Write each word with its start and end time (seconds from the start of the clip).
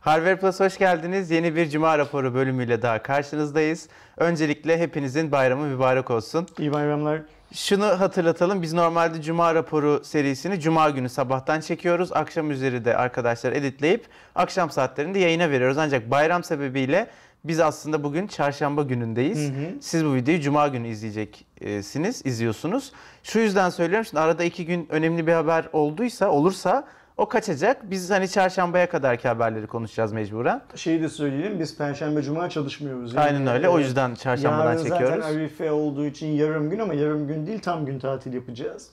Harvard 0.00 0.40
Plus 0.40 0.60
hoş 0.60 0.78
geldiniz. 0.78 1.30
Yeni 1.30 1.56
bir 1.56 1.70
Cuma 1.70 1.98
raporu 1.98 2.34
bölümüyle 2.34 2.82
daha 2.82 3.02
karşınızdayız. 3.02 3.88
Öncelikle 4.16 4.78
hepinizin 4.78 5.32
bayramı 5.32 5.66
mübarek 5.66 6.10
olsun. 6.10 6.46
İyi 6.58 6.72
bayramlar. 6.72 7.22
Şunu 7.54 7.84
hatırlatalım. 7.84 8.62
Biz 8.62 8.72
normalde 8.72 9.22
Cuma 9.22 9.54
raporu 9.54 10.00
serisini 10.04 10.60
Cuma 10.60 10.90
günü 10.90 11.08
sabahtan 11.08 11.60
çekiyoruz. 11.60 12.12
Akşam 12.12 12.50
üzeri 12.50 12.84
de 12.84 12.96
arkadaşlar 12.96 13.52
editleyip 13.52 14.06
akşam 14.34 14.70
saatlerinde 14.70 15.18
yayına 15.18 15.50
veriyoruz. 15.50 15.78
Ancak 15.78 16.10
bayram 16.10 16.44
sebebiyle 16.44 17.06
biz 17.44 17.60
aslında 17.60 18.02
bugün 18.02 18.26
çarşamba 18.26 18.82
günündeyiz. 18.82 19.38
Hı 19.38 19.52
hı. 19.52 19.80
Siz 19.80 20.04
bu 20.04 20.14
videoyu 20.14 20.40
cuma 20.40 20.68
günü 20.68 20.88
izleyeceksiniz, 20.88 22.26
izliyorsunuz. 22.26 22.92
Şu 23.22 23.38
yüzden 23.38 23.70
söylüyorum 23.70 24.04
şimdi 24.04 24.20
arada 24.20 24.44
iki 24.44 24.66
gün 24.66 24.86
önemli 24.90 25.26
bir 25.26 25.32
haber 25.32 25.68
olduysa, 25.72 26.28
olursa 26.28 26.86
o 27.20 27.28
kaçacak. 27.28 27.90
Biz 27.90 28.10
hani 28.10 28.28
çarşambaya 28.28 28.88
kadarki 28.88 29.28
haberleri 29.28 29.66
konuşacağız 29.66 30.12
mecburen. 30.12 30.62
Şeyi 30.74 31.02
de 31.02 31.08
söyleyelim 31.08 31.60
biz 31.60 31.78
Perşembe 31.78 32.22
Cuma 32.22 32.50
çalışmıyoruz. 32.50 33.16
Aynen 33.16 33.46
öyle. 33.46 33.68
O 33.68 33.78
yüzden 33.78 34.14
çarşambadan 34.14 34.72
yarın 34.72 34.82
çekiyoruz. 34.82 35.24
zaten 35.24 35.36
Arife 35.36 35.70
olduğu 35.72 36.06
için 36.06 36.26
yarım 36.26 36.70
gün 36.70 36.78
ama 36.78 36.94
yarım 36.94 37.26
gün 37.26 37.46
değil 37.46 37.60
tam 37.60 37.86
gün 37.86 37.98
tatil 37.98 38.32
yapacağız. 38.32 38.90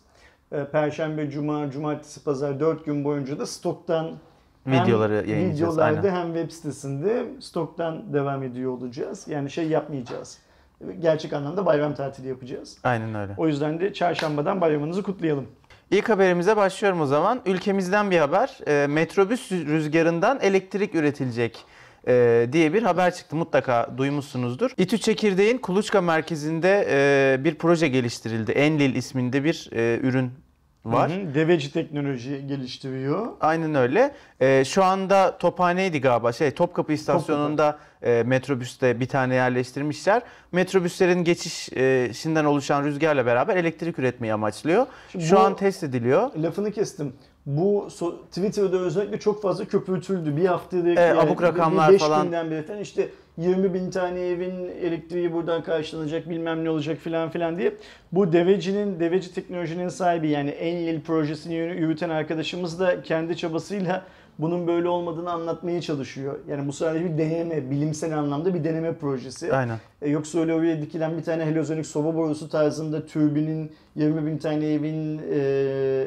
E, 0.51 0.65
Perşembe, 0.65 1.29
Cuma, 1.29 1.71
Cumartesi, 1.71 2.23
Pazar 2.23 2.59
4 2.59 2.85
gün 2.85 3.03
boyunca 3.03 3.39
da 3.39 3.45
stoktan 3.45 4.11
hem 4.65 4.83
Videoları 4.83 5.13
yayınlayacağız, 5.13 5.73
Videolarda 5.73 6.07
aynen. 6.07 6.21
hem 6.21 6.33
web 6.33 6.51
sitesinde 6.51 7.25
stoktan 7.39 8.13
devam 8.13 8.43
ediyor 8.43 8.71
olacağız. 8.71 9.27
Yani 9.27 9.49
şey 9.49 9.67
yapmayacağız. 9.67 10.37
Gerçek 10.99 11.33
anlamda 11.33 11.65
bayram 11.65 11.95
tatili 11.95 12.27
yapacağız. 12.27 12.77
Aynen 12.83 13.15
öyle. 13.15 13.33
O 13.37 13.47
yüzden 13.47 13.79
de 13.79 13.93
çarşambadan 13.93 14.61
bayramınızı 14.61 15.03
kutlayalım. 15.03 15.47
İlk 15.91 16.09
haberimize 16.09 16.57
başlıyorum 16.57 17.01
o 17.01 17.05
zaman. 17.05 17.41
Ülkemizden 17.45 18.11
bir 18.11 18.17
haber. 18.17 18.57
E, 18.67 18.87
metrobüs 18.87 19.51
rüzgarından 19.51 20.39
elektrik 20.41 20.95
üretilecek 20.95 21.65
e, 22.07 22.47
diye 22.51 22.73
bir 22.73 22.83
haber 22.83 23.15
çıktı. 23.15 23.35
Mutlaka 23.35 23.93
duymuşsunuzdur. 23.97 24.71
İTÜ 24.77 24.97
Çekirdeğin 24.97 25.57
Kuluçka 25.57 26.01
merkezinde 26.01 26.87
e, 26.89 27.43
bir 27.43 27.55
proje 27.55 27.87
geliştirildi. 27.87 28.51
Enlil 28.51 28.95
isminde 28.95 29.43
bir 29.43 29.69
e, 29.73 29.99
ürün 30.03 30.31
var. 30.91 31.11
Hı 31.11 31.15
hı. 31.15 31.35
Deveci 31.35 31.73
teknoloji 31.73 32.47
geliştiriyor. 32.47 33.27
Aynen 33.41 33.75
öyle. 33.75 34.11
E, 34.39 34.65
şu 34.65 34.83
anda 34.83 35.37
Tophane'ydi 35.37 36.01
galiba. 36.01 36.31
Şey 36.31 36.51
Topkapı 36.51 36.93
istasyonunda 36.93 37.77
e, 38.01 38.23
metrobüste 38.25 38.99
bir 38.99 39.07
tane 39.07 39.35
yerleştirmişler. 39.35 40.21
Metrobüslerin 40.51 41.23
geçişinden 41.23 42.45
oluşan 42.45 42.83
rüzgarla 42.83 43.25
beraber 43.25 43.55
elektrik 43.55 43.99
üretmeyi 43.99 44.33
amaçlıyor. 44.33 44.87
Şimdi 45.11 45.25
Şu 45.25 45.39
an 45.39 45.55
test 45.55 45.83
ediliyor. 45.83 46.31
Lafını 46.35 46.71
kestim. 46.71 47.13
Bu 47.47 47.87
Twitter'da 48.31 48.77
özellikle 48.77 49.19
çok 49.19 49.41
fazla 49.41 49.65
köpürtüldü. 49.65 50.37
Bir 50.37 50.45
haftadır 50.45 50.97
Evet, 50.97 51.17
abuk 51.17 51.41
rakamlar 51.43 51.91
beş 51.93 52.01
falan. 52.01 52.23
günden 52.23 52.51
beri 52.51 52.81
işte 52.81 53.09
20 53.37 53.73
bin 53.73 53.91
tane 53.91 54.19
evin 54.27 54.67
elektriği 54.81 55.33
buradan 55.33 55.63
karşılanacak 55.63 56.29
bilmem 56.29 56.63
ne 56.63 56.69
olacak 56.69 56.97
filan 56.97 57.29
filan 57.29 57.57
diye. 57.57 57.73
Bu 58.11 58.33
Deveci'nin, 58.33 58.99
Deveci 58.99 59.33
teknolojinin 59.33 59.89
sahibi 59.89 60.29
yani 60.29 60.49
Enlil 60.49 61.01
projesini 61.01 61.53
yürü- 61.53 61.79
yürüten 61.79 62.09
arkadaşımız 62.09 62.79
da 62.79 63.01
kendi 63.01 63.37
çabasıyla 63.37 64.03
bunun 64.39 64.67
böyle 64.67 64.89
olmadığını 64.89 65.31
anlatmaya 65.31 65.81
çalışıyor. 65.81 66.39
Yani 66.47 66.67
bu 66.67 66.73
sadece 66.73 67.05
bir 67.05 67.17
deneme, 67.17 67.71
bilimsel 67.71 68.17
anlamda 68.17 68.53
bir 68.53 68.63
deneme 68.63 68.93
projesi. 68.93 69.53
Aynen. 69.53 69.77
E, 70.01 70.09
yoksa 70.09 70.39
öyle 70.39 70.53
oraya 70.53 70.81
dikilen 70.81 71.17
bir 71.17 71.23
tane 71.23 71.45
halozonik 71.45 71.85
soba 71.85 72.15
borusu 72.15 72.49
tarzında 72.49 73.05
türbinin 73.05 73.71
20 73.95 74.25
bin 74.25 74.37
tane 74.37 74.73
evin 74.73 75.21
e, 75.31 75.37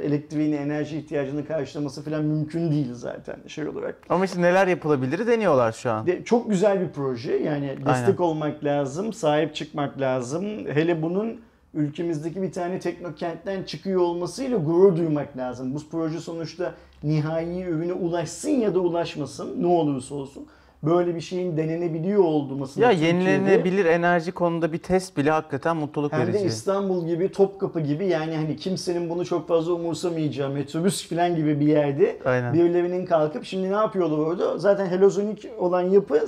elektriğini, 0.04 0.54
enerji 0.54 0.98
ihtiyacını 0.98 1.46
karşılaması 1.46 2.04
falan 2.04 2.24
mümkün 2.24 2.70
değil 2.70 2.94
zaten 2.94 3.36
şey 3.46 3.68
olarak. 3.68 3.96
Ama 4.08 4.24
işte 4.24 4.42
neler 4.42 4.66
yapılabilir 4.66 5.26
deniyorlar 5.26 5.72
şu 5.72 5.90
an. 5.90 6.06
De, 6.06 6.24
çok 6.24 6.50
güzel 6.50 6.80
bir 6.80 6.88
proje 6.88 7.32
yani 7.32 7.68
destek 7.68 8.20
Aynen. 8.20 8.30
olmak 8.30 8.64
lazım, 8.64 9.12
sahip 9.12 9.54
çıkmak 9.54 10.00
lazım. 10.00 10.44
Hele 10.66 11.02
bunun 11.02 11.40
ülkemizdeki 11.74 12.42
bir 12.42 12.52
tane 12.52 12.78
teknokentten 12.78 13.62
çıkıyor 13.62 14.00
olmasıyla 14.00 14.58
gurur 14.58 14.96
duymak 14.96 15.36
lazım. 15.36 15.74
Bu 15.74 15.78
proje 15.90 16.20
sonuçta 16.20 16.74
nihai 17.02 17.62
ürüne 17.62 17.92
ulaşsın 17.92 18.50
ya 18.50 18.74
da 18.74 18.80
ulaşmasın 18.80 19.62
ne 19.62 19.66
olursa 19.66 20.14
olsun. 20.14 20.46
Böyle 20.82 21.14
bir 21.14 21.20
şeyin 21.20 21.56
denenebiliyor 21.56 22.24
olması. 22.24 22.80
Ya 22.80 22.90
yenilenebilir 22.90 23.84
enerji 23.84 24.32
konuda 24.32 24.72
bir 24.72 24.78
test 24.78 25.16
bile 25.16 25.30
hakikaten 25.30 25.76
mutluluk 25.76 26.12
Hem 26.12 26.20
de 26.20 26.32
verici. 26.32 26.46
İstanbul 26.46 27.06
gibi, 27.06 27.32
Topkapı 27.32 27.80
gibi 27.80 28.06
yani 28.06 28.36
hani 28.36 28.56
kimsenin 28.56 29.10
bunu 29.10 29.24
çok 29.26 29.48
fazla 29.48 29.72
umursamayacağı 29.72 30.50
metrobüs 30.50 31.08
falan 31.08 31.36
gibi 31.36 31.60
bir 31.60 31.66
yerde 31.66 32.18
Aynen. 32.24 32.54
birilerinin 32.54 33.06
kalkıp 33.06 33.44
şimdi 33.44 33.70
ne 33.70 33.76
yapıyorlar 33.76 34.18
orada? 34.18 34.58
Zaten 34.58 34.86
halozonik 34.86 35.46
olan 35.58 35.82
yapı 35.82 36.26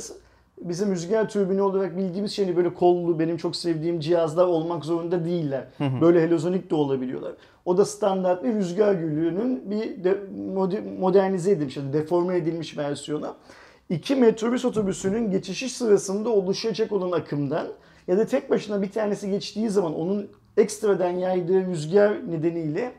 bizim 0.69 0.93
rüzgar 0.93 1.29
türbini 1.29 1.63
olarak 1.63 1.97
bildiğimiz 1.97 2.33
şey 2.33 2.45
hani 2.45 2.57
böyle 2.57 2.75
kollu 2.75 3.19
benim 3.19 3.37
çok 3.37 3.57
sevdiğim 3.57 4.01
cihazlar 4.01 4.47
olmak 4.47 4.85
zorunda 4.85 5.25
değiller. 5.25 5.65
Böyle 6.01 6.27
halozonik 6.27 6.71
de 6.71 6.75
olabiliyorlar. 6.75 7.33
O 7.65 7.77
da 7.77 7.85
standart 7.85 8.45
bir 8.45 8.55
rüzgar 8.55 8.95
gülüğünün 8.95 9.71
bir 9.71 10.05
de 10.05 10.19
modernize 10.99 11.51
edilmiş, 11.51 11.77
yani 11.77 11.93
deforme 11.93 12.37
edilmiş 12.37 12.79
versiyonu. 12.79 13.35
İki 13.91 14.17
metrobüs 14.17 14.65
otobüsünün 14.65 15.31
geçişi 15.31 15.69
sırasında 15.69 16.29
oluşacak 16.29 16.93
olan 16.93 17.13
akımdan 17.13 17.67
ya 18.09 18.19
da 18.19 18.27
tek 18.27 18.51
başına 18.51 18.83
bir 18.83 18.91
tanesi 18.91 19.31
geçtiği 19.31 19.71
zaman 19.71 19.95
onun 19.95 20.29
ekstradan 20.57 21.11
yaydığı 21.11 21.67
rüzgar 21.67 22.31
nedeniyle 22.31 22.93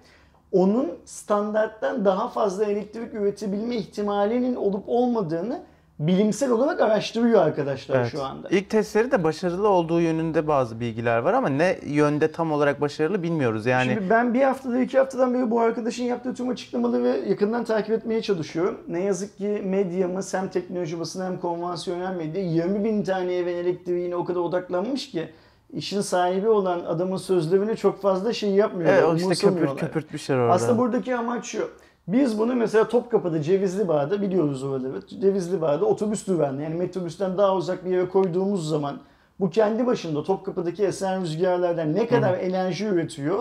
onun 0.52 0.92
standarttan 1.06 2.06
daha 2.06 2.28
fazla 2.28 2.64
elektrik 2.64 3.14
üretebilme 3.14 3.76
ihtimalinin 3.76 4.56
olup 4.56 4.84
olmadığını 4.88 5.62
bilimsel 6.00 6.52
olarak 6.52 6.82
araştırıyor 6.82 7.42
arkadaşlar 7.42 8.00
Evet. 8.00 8.12
şu 8.12 8.24
anda. 8.24 8.50
İlk 8.50 8.70
testleri 8.70 9.12
de 9.12 9.24
başarılı 9.24 9.68
olduğu 9.68 10.02
yönünde 10.02 10.48
bazı 10.48 10.80
bilgiler 10.80 11.18
var 11.18 11.34
ama 11.34 11.50
ne 11.50 11.80
yönde 11.86 12.32
tam 12.32 12.52
olarak 12.52 12.82
başarılı 12.82 13.24
bilmiyoruz. 13.24 13.66
Yani 13.66 13.94
Şimdi 13.94 14.10
ben 14.10 14.34
bir 14.34 14.42
haftada 14.42 14.80
iki 14.80 14.98
haftadan 14.98 15.34
beri 15.34 15.52
bu 15.52 15.60
arkadaşın 15.60 16.04
yaptığı 16.04 16.34
tüm 16.34 16.50
açıklamaları 16.50 17.24
yakından 17.30 17.64
takip 17.64 17.92
etmeye 17.92 18.22
çalışıyorum. 18.22 18.78
Ne 18.88 19.04
yazık 19.04 19.38
ki 19.38 19.62
medyamız 19.66 20.34
hem 20.34 20.48
teknoloji 20.48 21.00
basını 21.00 21.26
hem 21.26 21.40
konvansiyonel 21.40 22.16
medya 22.16 22.44
20 22.44 22.84
bin 22.84 23.04
tane 23.04 23.36
evin 23.36 23.56
elektriğine 23.56 24.16
o 24.16 24.26
kadar 24.26 24.40
odaklanmış 24.40 25.12
ki 25.12 25.30
işin 25.74 26.02
sahibi 26.02 26.50
olan 26.50 26.80
adamın 26.80 27.18
sözlerine 27.18 27.76
çok 27.76 28.02
fazla 28.02 28.34
şey 28.34 28.50
yapmıyorlar. 28.50 28.98
evet, 28.98 29.28
o 29.28 29.32
işte 29.32 29.48
köpürt, 29.48 29.80
köpürtmüşler 29.80 30.38
orada. 30.38 30.54
Aslında 30.54 30.78
buradaki 30.78 31.16
amaç 31.16 31.46
şu. 31.46 31.70
Biz 32.08 32.40
bunu 32.40 32.56
mesela 32.56 32.88
Topkapı'da 32.88 33.42
Cevizli 33.42 33.88
Bağ'da 33.88 34.22
biliyoruz 34.22 34.64
oraları. 34.64 35.08
Cevizli 35.22 35.62
Bağ'da 35.62 35.86
otobüs 35.86 36.28
durağında 36.28 36.62
yani 36.62 36.76
metrobüsten 36.76 37.38
daha 37.38 37.56
uzak 37.56 37.86
bir 37.86 37.92
yere 37.92 38.10
koyduğumuz 38.10 38.70
zaman 38.70 39.00
bu 39.40 39.50
kendi 39.50 39.86
başında 39.86 40.24
Topkapı'daki 40.24 40.84
esen 40.84 41.22
rüzgarlardan 41.22 41.96
ne 41.96 42.08
kadar 42.08 42.34
enerji 42.34 42.86
üretiyor? 42.86 43.40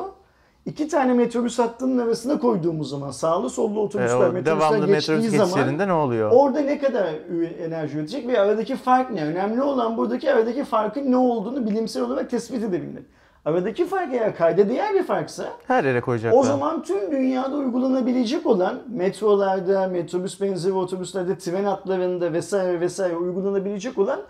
İki 0.66 0.88
tane 0.88 1.12
metrobüs 1.12 1.58
hattının 1.58 1.98
arasına 1.98 2.38
koyduğumuz 2.38 2.90
zaman 2.90 3.10
sağlı 3.10 3.50
sollu 3.50 3.78
E, 3.78 3.82
otobüsler 3.82 4.28
o 4.28 4.32
metrobüsten 4.32 4.86
geçtiği 4.86 5.14
metrobüs 5.16 5.36
zaman 5.50 5.78
ne 5.88 5.92
oluyor? 5.92 6.30
orada 6.30 6.60
ne 6.60 6.78
kadar 6.78 7.08
enerji 7.64 7.98
üretecek 7.98 8.28
ve 8.28 8.40
aradaki 8.40 8.76
fark 8.76 9.10
ne? 9.10 9.24
Önemli 9.24 9.62
olan 9.62 9.96
buradaki 9.96 10.32
aradaki 10.32 10.64
farkın 10.64 11.12
ne 11.12 11.16
olduğunu 11.16 11.66
bilimsel 11.66 12.02
olarak 12.02 12.30
tespit 12.30 12.64
edebilmek. 12.64 13.04
Aradaki 13.44 13.86
fark 13.86 14.14
eğer 14.14 14.36
kayda 14.36 14.68
değer 14.68 14.94
bir 14.94 15.02
farksa 15.02 15.44
Her 15.66 15.84
yere 15.84 16.00
koyacaklar. 16.00 16.38
o 16.38 16.42
zaman 16.42 16.82
tüm 16.82 17.10
dünyada 17.12 17.56
uygulanabilecek 17.56 18.46
olan 18.46 18.82
metrolarda, 18.88 19.88
metrobüs 19.88 20.40
benzeri 20.40 20.72
otobüslerde, 20.72 21.38
tren 21.38 21.64
hatlarında 21.64 22.32
vesaire 22.32 22.80
vesaire 22.80 23.16
uygulanabilecek 23.16 23.98
olan 23.98 24.20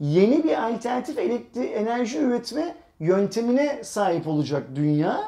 yeni 0.00 0.44
bir 0.44 0.68
alternatif 0.68 1.18
elektrik 1.18 1.70
enerji 1.76 2.18
üretme 2.18 2.74
yöntemine 3.00 3.84
sahip 3.84 4.26
olacak 4.28 4.62
dünya. 4.74 5.20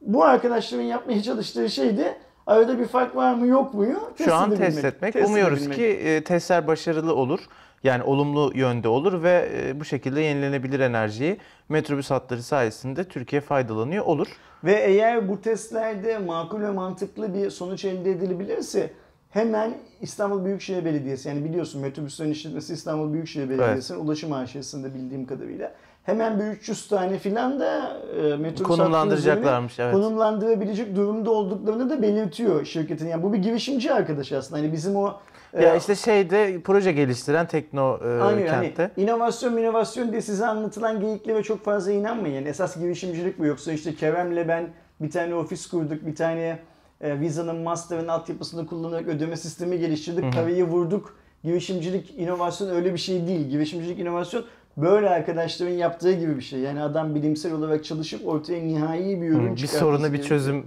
Bu 0.00 0.24
arkadaşların 0.24 0.84
yapmaya 0.84 1.22
çalıştığı 1.22 1.70
şey 1.70 1.96
de 1.96 2.16
arada 2.46 2.78
bir 2.78 2.86
fark 2.86 3.16
var 3.16 3.34
mı 3.34 3.46
yok 3.46 3.74
mu? 3.74 3.86
Şu 4.24 4.34
an 4.34 4.56
test 4.56 4.84
etmek. 4.84 5.16
Umuyoruz 5.16 5.68
ki 5.70 5.84
e, 5.86 6.24
testler 6.24 6.66
başarılı 6.66 7.14
olur. 7.14 7.40
Yani 7.84 8.02
olumlu 8.02 8.52
yönde 8.54 8.88
olur 8.88 9.22
ve 9.22 9.48
e, 9.54 9.80
bu 9.80 9.84
şekilde 9.84 10.20
yenilenebilir 10.20 10.80
enerjiyi 10.80 11.38
metrobüs 11.68 12.10
hatları 12.10 12.42
sayesinde 12.42 13.04
Türkiye 13.04 13.40
faydalanıyor 13.40 14.04
olur. 14.04 14.28
Ve 14.64 14.72
eğer 14.72 15.28
bu 15.28 15.40
testlerde 15.40 16.18
makul 16.18 16.60
ve 16.60 16.70
mantıklı 16.70 17.34
bir 17.34 17.50
sonuç 17.50 17.84
elde 17.84 18.10
edilebilirse 18.10 18.90
hemen 19.30 19.74
İstanbul 20.00 20.44
Büyükşehir 20.44 20.84
Belediyesi 20.84 21.28
yani 21.28 21.44
biliyorsun 21.44 21.80
metrobüslerin 21.80 22.30
işletmesi 22.30 22.72
İstanbul 22.72 23.12
Büyükşehir 23.12 23.50
Belediyesi'nin 23.50 23.98
ulaşım 23.98 24.32
AŞ'sinde 24.32 24.94
bildiğim 24.94 25.26
kadarıyla. 25.26 25.72
Hemen 26.02 26.40
bir 26.40 26.44
300 26.44 26.88
tane 26.88 27.18
filan 27.18 27.60
da 27.60 27.96
e, 28.16 28.36
metrobüs 28.36 28.62
Konumlandıracaklarmış, 28.62 29.78
evet. 29.78 29.94
konumlandırabilecek 29.94 30.96
durumda 30.96 31.30
olduklarını 31.30 31.90
da 31.90 32.02
belirtiyor 32.02 32.64
şirketin. 32.64 33.08
Yani 33.08 33.22
bu 33.22 33.32
bir 33.32 33.38
girişimci 33.38 33.92
arkadaş 33.92 34.32
aslında. 34.32 34.62
Hani 34.62 34.72
bizim 34.72 34.96
o 34.96 35.20
Ya 35.58 35.76
işte 35.76 35.94
şeyde 35.94 36.60
proje 36.64 36.92
geliştiren 36.92 37.46
Tekno 37.46 37.98
e, 38.04 38.20
Aynen 38.22 38.46
kentte. 38.46 38.90
hani 38.96 39.04
inovasyon 39.06 39.56
inovasyon 39.56 40.12
diye 40.12 40.22
size 40.22 40.46
anlatılan 40.46 41.00
geyiklere 41.00 41.42
çok 41.42 41.64
fazla 41.64 41.92
inanmayın. 41.92 42.34
Yani 42.34 42.48
esas 42.48 42.76
girişimcilik 42.76 43.38
bu. 43.38 43.46
Yoksa 43.46 43.72
işte 43.72 43.94
Kerem'le 43.94 44.48
ben 44.48 44.68
bir 45.00 45.10
tane 45.10 45.34
ofis 45.34 45.66
kurduk, 45.66 46.06
bir 46.06 46.14
tane 46.14 46.58
e, 47.00 47.20
Visa'nın 47.20 47.56
Master'ın 47.56 48.08
altyapısını 48.08 48.66
kullanarak 48.66 49.08
ödeme 49.08 49.36
sistemi 49.36 49.78
geliştirdik, 49.78 50.34
parayı 50.34 50.64
vurduk 50.64 51.16
girişimcilik, 51.44 52.14
inovasyon 52.18 52.68
öyle 52.68 52.92
bir 52.92 52.98
şey 52.98 53.26
değil. 53.26 53.48
Girişimcilik, 53.48 53.98
inovasyon 53.98 54.44
böyle 54.76 55.08
arkadaşların 55.08 55.72
yaptığı 55.72 56.12
gibi 56.12 56.36
bir 56.36 56.42
şey. 56.42 56.60
Yani 56.60 56.82
adam 56.82 57.14
bilimsel 57.14 57.52
olarak 57.52 57.84
çalışıp 57.84 58.28
ortaya 58.28 58.62
nihai 58.62 59.22
bir 59.22 59.28
ürün 59.28 59.52
Hı, 59.52 59.56
bir 59.56 59.66
soruna 59.66 60.12
bir 60.12 60.22
çözüm 60.22 60.66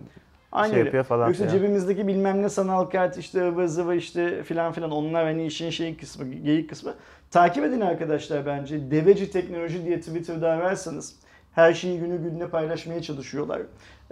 Aynen 0.54 0.70
şey 0.72 0.80
öyle. 0.80 0.88
yapıyor 0.88 1.04
falan 1.04 1.28
Yoksa 1.28 1.44
filan. 1.48 1.58
cebimizdeki 1.58 2.08
bilmem 2.08 2.42
ne 2.42 2.50
sanal 2.50 2.86
kart 2.86 3.18
işte 3.18 3.48
ıvı 3.50 3.70
zıvı 3.70 3.96
işte 3.96 4.44
filan 4.44 4.72
filan 4.72 4.92
onlar 4.92 5.24
hani 5.26 5.46
işin 5.46 5.70
şey 5.70 5.98
kısmı, 5.98 6.26
geyik 6.26 6.70
kısmı. 6.70 6.94
Takip 7.32 7.64
edin 7.64 7.82
arkadaşlar 7.82 8.46
bence. 8.46 8.92
Deveci 8.92 9.32
teknoloji 9.32 9.86
diye 9.86 10.00
Twitter'da 10.00 10.50
ararsanız 10.50 11.16
her 11.56 11.74
şeyi 11.74 12.00
günü 12.00 12.18
gününe 12.24 12.48
paylaşmaya 12.48 13.02
çalışıyorlar. 13.02 13.62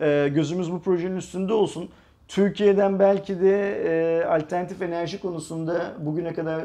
Ee, 0.01 0.29
gözümüz 0.35 0.71
bu 0.71 0.81
projenin 0.81 1.15
üstünde 1.15 1.53
olsun. 1.53 1.89
Türkiye'den 2.27 2.99
belki 2.99 3.41
de 3.41 3.77
e, 3.85 4.25
alternatif 4.25 4.81
enerji 4.81 5.19
konusunda 5.19 5.93
bugüne 5.99 6.33
kadar 6.33 6.63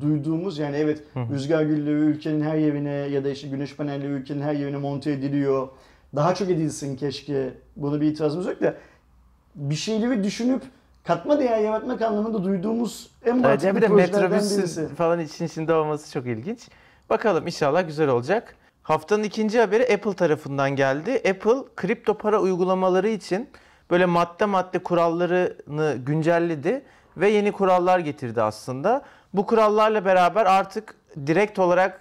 duyduğumuz 0.00 0.58
yani 0.58 0.76
evet 0.76 1.02
rüzgar 1.32 1.62
gülleri 1.62 1.94
ülkenin 1.94 2.40
her 2.42 2.56
yerine 2.56 2.90
ya 2.90 3.24
da 3.24 3.30
işte 3.30 3.48
güneş 3.48 3.76
panelleri 3.76 4.10
ülkenin 4.12 4.42
her 4.42 4.54
yerine 4.54 4.76
monte 4.76 5.12
ediliyor. 5.12 5.68
Daha 6.16 6.34
çok 6.34 6.50
edilsin 6.50 6.96
keşke. 6.96 7.50
Buna 7.76 8.00
bir 8.00 8.06
itirazımız 8.06 8.46
yok 8.46 8.60
da 8.60 8.74
bir 9.54 9.74
şeyleri 9.74 10.24
düşünüp 10.24 10.62
katma 11.04 11.38
değer 11.38 11.58
yaratmak 11.58 12.02
anlamında 12.02 12.44
duyduğumuz 12.44 13.10
en 13.24 13.30
Evet, 13.32 13.42
mantıklı 13.44 13.66
ya 13.66 13.76
bir 13.76 13.82
de 13.82 13.88
metrobüsün 13.88 14.58
birisi. 14.58 14.88
falan 14.88 15.20
için 15.20 15.46
içinde 15.46 15.74
olması 15.74 16.12
çok 16.12 16.26
ilginç. 16.26 16.68
Bakalım 17.10 17.46
inşallah 17.46 17.86
güzel 17.86 18.08
olacak. 18.08 18.56
Haftanın 18.82 19.22
ikinci 19.22 19.60
haberi 19.60 19.94
Apple 19.94 20.14
tarafından 20.14 20.76
geldi. 20.76 21.12
Apple 21.30 21.74
kripto 21.76 22.14
para 22.18 22.40
uygulamaları 22.40 23.08
için 23.08 23.48
böyle 23.90 24.06
madde 24.06 24.44
madde 24.44 24.78
kurallarını 24.78 25.96
güncelledi 26.06 26.82
ve 27.16 27.28
yeni 27.28 27.52
kurallar 27.52 27.98
getirdi 27.98 28.42
aslında. 28.42 29.02
Bu 29.34 29.46
kurallarla 29.46 30.04
beraber 30.04 30.46
artık 30.46 30.94
direkt 31.26 31.58
olarak 31.58 32.00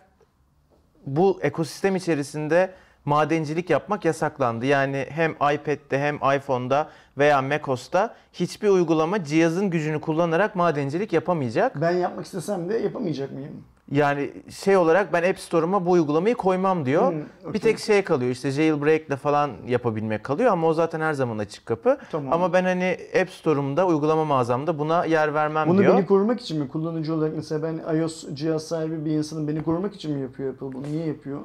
bu 1.06 1.40
ekosistem 1.42 1.96
içerisinde 1.96 2.74
madencilik 3.06 3.70
yapmak 3.70 4.06
yasaklandı. 4.06 4.66
Yani 4.66 5.06
hem 5.10 5.32
iPad'de 5.32 6.00
hem 6.00 6.16
iPhone'da 6.16 6.90
veya 7.18 7.42
macOS'ta 7.42 8.14
hiçbir 8.34 8.70
uygulama 8.70 9.24
cihazın 9.24 9.70
gücünü 9.70 10.02
kullanarak 10.02 10.56
madencilik 10.56 11.14
yapamayacak. 11.14 11.82
Ben 11.82 11.92
yapmak 11.92 12.26
istesem 12.26 12.70
de 12.70 12.78
yapamayacak 12.78 13.32
mıyım? 13.32 13.52
Yani 13.92 14.32
şey 14.50 14.78
olarak 14.78 15.14
ben 15.14 15.30
App 15.30 15.40
Store'uma 15.40 15.86
bu 15.86 15.92
uygulamayı 15.92 16.36
koymam 16.36 16.86
diyor. 16.86 17.12
Hmm, 17.12 17.20
Bir 17.44 17.50
okey. 17.50 17.62
tek 17.62 17.80
şey 17.80 18.02
kalıyor 18.04 18.32
işte 18.32 18.52
jailbreak'le 18.52 19.16
falan 19.18 19.52
yapabilmek 19.68 20.24
kalıyor 20.24 20.52
ama 20.52 20.68
o 20.68 20.74
zaten 20.74 21.02
her 21.02 21.14
zaman 21.14 21.38
açık 21.38 21.66
kapı. 21.66 21.98
Tamam. 22.12 22.34
Ama 22.34 22.54
ben 22.54 22.64
hani 22.64 22.98
App 23.22 23.30
Store'umda, 23.30 23.88
uygulama 23.88 24.26
mağazamda 24.26 24.80
buna 24.80 25.06
yer 25.06 25.34
vermem 25.34 25.68
Bunu 25.70 25.80
diyor. 25.80 25.98
beni 25.98 26.06
korumak 26.06 26.42
için 26.42 26.60
mi? 26.60 26.68
Kullanıcı 26.68 27.14
olarak 27.14 27.36
mesela 27.36 27.64
ben 27.64 27.98
iOS 27.98 28.26
cihaz 28.34 28.64
sahibi 28.64 29.06
bir 29.06 29.12
insanın 29.12 29.48
beni 29.48 29.64
korumak 29.64 29.96
için 29.96 30.12
mi 30.16 30.22
yapıyor 30.22 30.54
Apple 30.54 30.74
bunu? 30.74 30.84
Niye 30.92 31.06
yapıyor? 31.06 31.40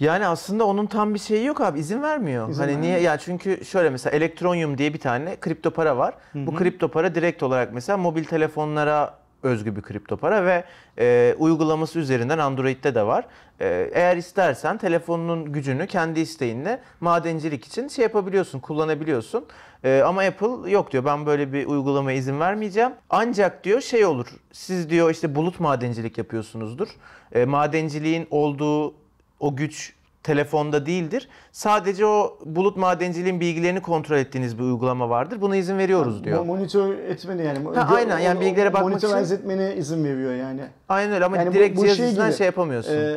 Yani 0.00 0.26
aslında 0.26 0.64
onun 0.64 0.86
tam 0.86 1.14
bir 1.14 1.18
şeyi 1.18 1.46
yok 1.46 1.60
abi 1.60 1.78
izin 1.78 2.02
vermiyor. 2.02 2.48
İzin 2.48 2.62
hani 2.62 2.80
niye 2.80 3.00
ya 3.00 3.18
çünkü 3.18 3.64
şöyle 3.64 3.90
mesela 3.90 4.16
Electronium 4.16 4.78
diye 4.78 4.94
bir 4.94 5.00
tane 5.00 5.36
kripto 5.40 5.70
para 5.70 5.96
var. 5.96 6.14
Bu 6.34 6.54
kripto 6.54 6.88
para 6.88 7.14
direkt 7.14 7.42
olarak 7.42 7.72
mesela 7.72 7.96
mobil 7.96 8.24
telefonlara 8.24 9.14
özgü 9.42 9.76
bir 9.76 9.82
kripto 9.82 10.16
para 10.16 10.44
ve 10.44 10.64
e, 10.98 11.34
uygulaması 11.38 11.98
üzerinden 11.98 12.38
Android'de 12.38 12.94
de 12.94 13.06
var. 13.06 13.26
E, 13.60 13.90
eğer 13.94 14.16
istersen 14.16 14.78
telefonunun 14.78 15.52
gücünü 15.52 15.86
kendi 15.86 16.20
isteğinle 16.20 16.80
madencilik 17.00 17.64
için 17.64 17.88
şey 17.88 18.02
yapabiliyorsun, 18.02 18.60
kullanabiliyorsun. 18.60 19.46
E, 19.84 20.02
ama 20.06 20.22
Apple 20.22 20.70
yok 20.70 20.92
diyor 20.92 21.04
ben 21.04 21.26
böyle 21.26 21.52
bir 21.52 21.66
uygulamaya 21.66 22.18
izin 22.18 22.40
vermeyeceğim. 22.40 22.92
Ancak 23.10 23.64
diyor 23.64 23.80
şey 23.80 24.04
olur. 24.04 24.26
Siz 24.52 24.90
diyor 24.90 25.10
işte 25.10 25.34
bulut 25.34 25.60
madencilik 25.60 26.18
yapıyorsunuzdur. 26.18 26.88
E, 27.32 27.44
madenciliğin 27.44 28.26
olduğu 28.30 29.03
o 29.44 29.56
güç 29.56 29.92
telefonda 30.22 30.86
değildir. 30.86 31.28
Sadece 31.52 32.06
o 32.06 32.38
bulut 32.44 32.76
madenciliğin 32.76 33.40
bilgilerini 33.40 33.82
kontrol 33.82 34.16
ettiğiniz 34.16 34.58
bir 34.58 34.62
uygulama 34.62 35.10
vardır. 35.10 35.40
Buna 35.40 35.56
izin 35.56 35.78
veriyoruz 35.78 36.24
diyor. 36.24 36.42
Mo- 36.42 36.46
Monitör 36.46 36.98
etmeni 36.98 37.44
yani. 37.44 37.58
Ha, 37.74 37.88
aynen, 37.94 38.18
yani 38.18 38.40
bilgilere 38.40 38.72
bakmak 38.72 38.90
Monitörize 38.90 39.34
için- 39.34 39.34
etmene 39.44 39.76
izin 39.76 40.04
veriyor 40.04 40.34
yani. 40.34 40.60
Aynen 40.88 41.12
öyle 41.12 41.24
ama 41.24 41.36
Yani 41.36 41.52
direkt 41.54 41.76
bu 41.78 41.82
cihaz 41.82 41.96
şey 41.96 42.06
üzerinden 42.06 42.28
gibi, 42.28 42.36
şey 42.38 42.44
yapamıyorsun. 42.46 42.92
Ee, 42.92 43.16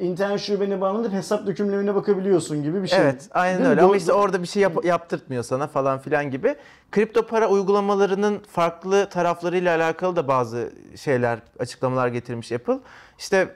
internet 0.00 0.40
şubene 0.40 0.80
bağlanıp 0.80 1.12
hesap 1.12 1.46
dökümlerine 1.46 1.94
bakabiliyorsun 1.94 2.62
gibi 2.62 2.82
bir 2.82 2.88
şey. 2.88 2.98
Evet, 3.00 3.28
aynen 3.30 3.54
Değil 3.58 3.66
mi? 3.66 3.70
öyle. 3.70 3.80
Do- 3.80 3.84
Ama 3.84 3.96
işte 3.96 4.12
orada 4.12 4.42
bir 4.42 4.46
şey 4.46 4.62
yap- 4.62 4.84
yaptırtmıyor 4.84 5.42
sana 5.42 5.66
falan 5.66 5.98
filan 5.98 6.30
gibi. 6.30 6.54
Kripto 6.92 7.22
para 7.26 7.48
uygulamalarının 7.48 8.42
farklı 8.50 9.08
taraflarıyla 9.08 9.76
alakalı 9.76 10.16
da 10.16 10.28
bazı 10.28 10.72
şeyler, 10.96 11.38
açıklamalar 11.58 12.08
getirmiş 12.08 12.52
Apple. 12.52 12.78
İşte 13.18 13.48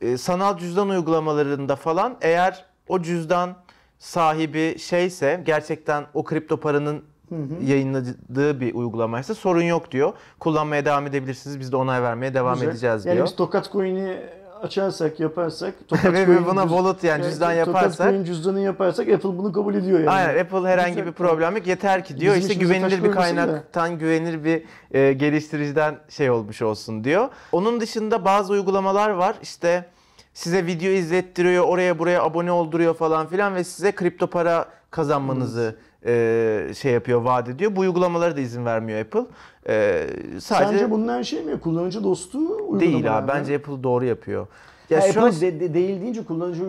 e, 0.00 0.16
sanal 0.16 0.58
cüzdan 0.58 0.88
uygulamalarında 0.88 1.76
falan 1.76 2.16
eğer 2.20 2.64
o 2.88 3.02
cüzdan 3.02 3.56
sahibi 3.98 4.78
şeyse 4.78 5.42
gerçekten 5.46 6.04
o 6.14 6.24
kripto 6.24 6.56
paranın 6.56 7.02
yayınladığı 7.62 8.60
bir 8.60 8.74
uygulamaysa 8.74 9.34
sorun 9.34 9.62
yok 9.62 9.90
diyor. 9.90 10.12
Kullanmaya 10.40 10.84
devam 10.84 11.06
edebilirsiniz. 11.06 11.60
Biz 11.60 11.72
de 11.72 11.76
onay 11.76 12.02
vermeye 12.02 12.34
devam 12.34 12.54
Güzel. 12.54 12.68
edeceğiz 12.68 13.06
yani 13.06 13.14
diyor. 13.14 13.26
biz 13.26 13.36
Tokat 13.36 13.72
Coin'i 13.72 14.16
açarsak, 14.62 15.20
yaparsak, 15.20 15.74
Tokat 15.88 16.12
Ve 16.12 16.26
Coin 16.26 16.46
buna 16.46 16.62
wallet 16.62 17.04
yani 17.04 17.20
Evet, 17.22 17.30
cüzdan 17.30 17.50
Tokat 17.50 17.66
yaparsak 17.66 18.10
Coin 18.10 18.24
cüzdanı 18.24 18.60
yaparsak 18.60 19.08
Apple 19.08 19.38
bunu 19.38 19.52
kabul 19.52 19.74
ediyor 19.74 19.98
yani. 19.98 20.10
Aynen 20.10 20.44
Apple 20.44 20.68
herhangi 20.68 21.06
bir 21.06 21.12
problem 21.12 21.56
yok. 21.56 21.66
Yeter 21.66 22.04
ki 22.04 22.20
diyor 22.20 22.36
işte 22.36 22.54
güvenilir 22.54 23.04
bir 23.04 23.12
koymasın 23.12 23.36
da. 23.36 23.46
kaynaktan 23.46 23.98
güvenilir 23.98 24.44
bir 24.44 24.62
e, 24.90 25.12
geliştiriciden 25.12 25.98
şey 26.08 26.30
olmuş 26.30 26.62
olsun 26.62 27.04
diyor. 27.04 27.28
Onun 27.52 27.80
dışında 27.80 28.24
bazı 28.24 28.52
uygulamalar 28.52 29.10
var. 29.10 29.36
İşte 29.42 29.84
size 30.34 30.66
video 30.66 30.90
izlettiriyor, 30.90 31.64
oraya 31.64 31.98
buraya 31.98 32.22
abone 32.22 32.52
olduruyor 32.52 32.94
falan 32.94 33.26
filan 33.26 33.54
ve 33.54 33.64
size 33.64 33.92
kripto 33.92 34.26
para 34.26 34.68
kazanmanızı 34.90 35.76
e, 36.06 36.74
şey 36.78 36.92
yapıyor, 36.92 37.20
vaat 37.22 37.48
ediyor. 37.48 37.76
Bu 37.76 37.80
uygulamalara 37.80 38.36
da 38.36 38.40
izin 38.40 38.64
vermiyor 38.64 39.00
Apple. 39.00 39.24
E, 39.68 40.06
sadece 40.40 40.78
Sence 40.78 40.90
bunlar 40.90 41.22
şey 41.22 41.42
mi? 41.42 41.60
Kullanıcı 41.60 42.04
dostu 42.04 42.38
uygulamalar 42.38 42.80
değil 42.80 43.18
abi. 43.18 43.28
Bence 43.28 43.56
Apple 43.56 43.82
doğru 43.82 44.04
yapıyor. 44.04 44.46
Ya 44.90 44.98
Ya 44.98 45.12
şu 45.12 45.20
Apple 45.20 45.36
an- 45.36 45.40
de- 45.40 45.60
de- 45.60 45.74
değil 45.74 46.00
deyince 46.00 46.24
kullanıcı 46.24 46.62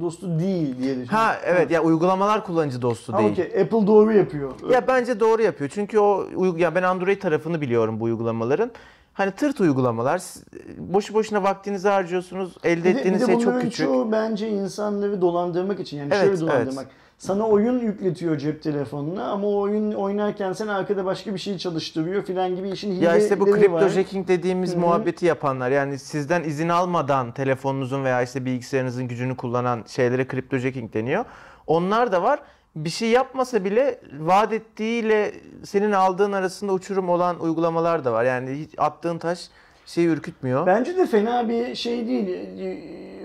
dostu 0.00 0.38
değil 0.38 0.66
diye 0.66 0.76
düşünüyorum. 0.78 1.06
ha 1.10 1.36
evet 1.46 1.70
ya 1.70 1.82
uygulamalar 1.82 2.44
kullanıcı 2.46 2.82
dostu 2.82 3.12
Ha, 3.12 3.18
değil. 3.18 3.32
okey. 3.32 3.44
Apple 3.62 3.86
doğru 3.86 4.12
yapıyor. 4.12 4.50
Ya 4.70 4.86
bence 4.88 5.20
doğru 5.20 5.42
yapıyor. 5.42 5.70
Çünkü 5.74 5.98
o 5.98 6.24
ya 6.56 6.74
ben 6.74 6.82
Android 6.82 7.20
tarafını 7.20 7.60
biliyorum 7.60 8.00
bu 8.00 8.04
uygulamaların. 8.04 8.70
Hani 9.18 9.30
tırt 9.30 9.60
uygulamalar. 9.60 10.18
Siz 10.18 10.44
Boşu 10.78 11.14
boşuna 11.14 11.42
vaktinizi 11.42 11.88
harcıyorsunuz. 11.88 12.52
Elde 12.64 12.84
de- 12.84 12.90
ettiğiniz 12.90 13.26
şey 13.26 13.38
çok 13.38 13.60
küçük. 13.60 13.86
çoğu 13.86 14.12
bence 14.12 14.48
insanları 14.48 15.20
dolandırmak 15.20 15.80
için. 15.80 15.96
Yani 15.96 16.08
Evet, 16.12 16.20
şöyle 16.20 16.30
evet. 16.30 16.40
dolandırmak. 16.40 16.86
Sana 17.18 17.48
oyun 17.48 17.78
yükletiyor 17.78 18.38
cep 18.38 18.62
telefonuna 18.62 19.24
ama 19.30 19.46
o 19.48 19.58
oyun 19.60 19.92
oynarken 19.92 20.52
sen 20.52 20.68
arkada 20.68 21.04
başka 21.04 21.34
bir 21.34 21.38
şey 21.38 21.58
çalıştırıyor 21.58 22.22
filan 22.24 22.56
gibi 22.56 22.70
işin 22.70 22.92
Ya 22.92 23.16
işte 23.16 23.40
bu 23.40 23.46
hileleri 23.46 23.60
kripto 23.60 23.74
var. 23.74 23.88
jacking 23.88 24.28
dediğimiz 24.28 24.72
Hı 24.72 24.76
hı. 24.76 24.80
muhabbeti 24.80 25.26
yapanlar 25.26 25.70
yani 25.70 25.98
sizden 25.98 26.42
izin 26.44 26.68
almadan 26.68 27.32
telefonunuzun 27.32 28.04
veya 28.04 28.22
işte 28.22 28.44
bilgisayarınızın 28.44 29.08
gücünü 29.08 29.36
kullanan 29.36 29.84
şeylere 29.88 30.26
kripto 30.28 30.56
jacking 30.58 30.94
deniyor. 30.94 31.24
Onlar 31.66 32.12
da 32.12 32.22
var. 32.22 32.40
Bir 32.84 32.90
şey 32.90 33.08
yapmasa 33.08 33.64
bile 33.64 34.00
vaat 34.18 34.52
ettiğiyle 34.52 35.34
senin 35.64 35.92
aldığın 35.92 36.32
arasında 36.32 36.72
uçurum 36.72 37.08
olan 37.08 37.40
uygulamalar 37.40 38.04
da 38.04 38.12
var. 38.12 38.24
Yani 38.24 38.50
hiç 38.50 38.70
attığın 38.78 39.18
taş 39.18 39.48
şeyi 39.86 40.06
ürkütmüyor. 40.06 40.66
Bence 40.66 40.96
de 40.96 41.06
fena 41.06 41.48
bir 41.48 41.74
şey 41.74 42.06
değil, 42.06 42.38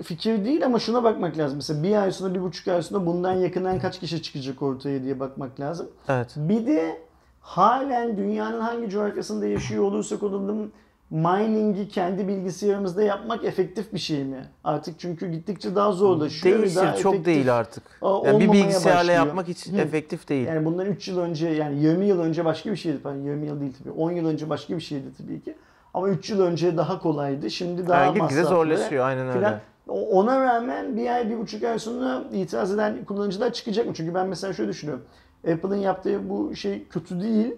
fikir 0.02 0.44
değil 0.44 0.66
ama 0.66 0.78
şuna 0.78 1.04
bakmak 1.04 1.38
lazım. 1.38 1.56
Mesela 1.56 1.82
bir 1.82 2.02
ay 2.02 2.12
sonra, 2.12 2.34
bir 2.34 2.42
buçuk 2.42 2.68
ay 2.68 2.82
sonra 2.82 3.06
bundan 3.06 3.32
yakından 3.32 3.78
kaç 3.78 4.00
kişi 4.00 4.22
çıkacak 4.22 4.62
ortaya 4.62 5.02
diye 5.02 5.20
bakmak 5.20 5.60
lazım. 5.60 5.88
Evet. 6.08 6.34
Bir 6.36 6.66
de 6.66 7.00
halen 7.40 8.16
dünyanın 8.16 8.60
hangi 8.60 8.90
coğrafyasında 8.90 9.46
yaşıyor 9.46 9.84
olursak 9.84 10.22
olalım 10.22 10.72
mining'i 11.14 11.88
kendi 11.88 12.28
bilgisayarımızda 12.28 13.02
yapmak 13.02 13.44
efektif 13.44 13.92
bir 13.92 13.98
şey 13.98 14.24
mi? 14.24 14.44
Artık 14.64 14.98
çünkü 14.98 15.30
gittikçe 15.30 15.74
daha 15.74 15.92
zorlaşıyor. 15.92 16.58
Değişir 16.58 16.76
daha 16.76 16.96
çok 16.96 17.14
efektif- 17.14 17.34
değil 17.34 17.56
artık. 17.56 17.82
Yani 18.24 18.40
bir 18.40 18.52
bilgisayarla 18.52 19.00
başlıyor. 19.00 19.26
yapmak 19.26 19.48
hiç 19.48 19.72
Hı. 19.72 19.76
efektif 19.76 20.28
değil. 20.28 20.46
Yani 20.48 20.64
bundan 20.64 20.86
3 20.86 21.08
yıl 21.08 21.18
önce 21.18 21.48
yani 21.48 21.78
20 21.82 22.06
yıl 22.06 22.20
önce 22.20 22.44
başka 22.44 22.70
bir 22.70 22.76
şeydi. 22.76 22.98
Yani 23.04 23.26
20 23.26 23.46
yıl 23.46 23.60
değil 23.60 23.72
tabii. 23.78 23.90
10 23.90 24.10
yıl 24.12 24.26
önce 24.26 24.50
başka 24.50 24.76
bir 24.76 24.80
şeydi 24.80 25.04
tabii 25.18 25.42
ki. 25.42 25.54
Ama 25.94 26.08
3 26.08 26.30
yıl 26.30 26.40
önce 26.40 26.76
daha 26.76 26.98
kolaydı. 26.98 27.50
Şimdi 27.50 27.88
daha 27.88 28.04
Yani 28.04 28.18
masraflı. 28.18 28.48
zorlaşıyor 28.48 29.04
aynen 29.06 29.26
öyle. 29.28 29.38
filan. 29.38 29.60
O- 29.88 30.08
Ona 30.20 30.40
rağmen 30.40 30.96
bir 30.96 31.10
ay, 31.14 31.30
bir 31.30 31.38
buçuk 31.38 31.62
ay 31.64 31.78
sonra 31.78 32.24
itiraz 32.32 32.72
eden 32.74 33.04
kullanıcılar 33.04 33.52
çıkacak 33.52 33.86
mı? 33.86 33.92
Çünkü 33.94 34.14
ben 34.14 34.26
mesela 34.28 34.52
şöyle 34.52 34.70
düşünüyorum. 34.70 35.04
Apple'ın 35.52 35.76
yaptığı 35.76 36.30
bu 36.30 36.56
şey 36.56 36.88
kötü 36.88 37.20
değil. 37.20 37.54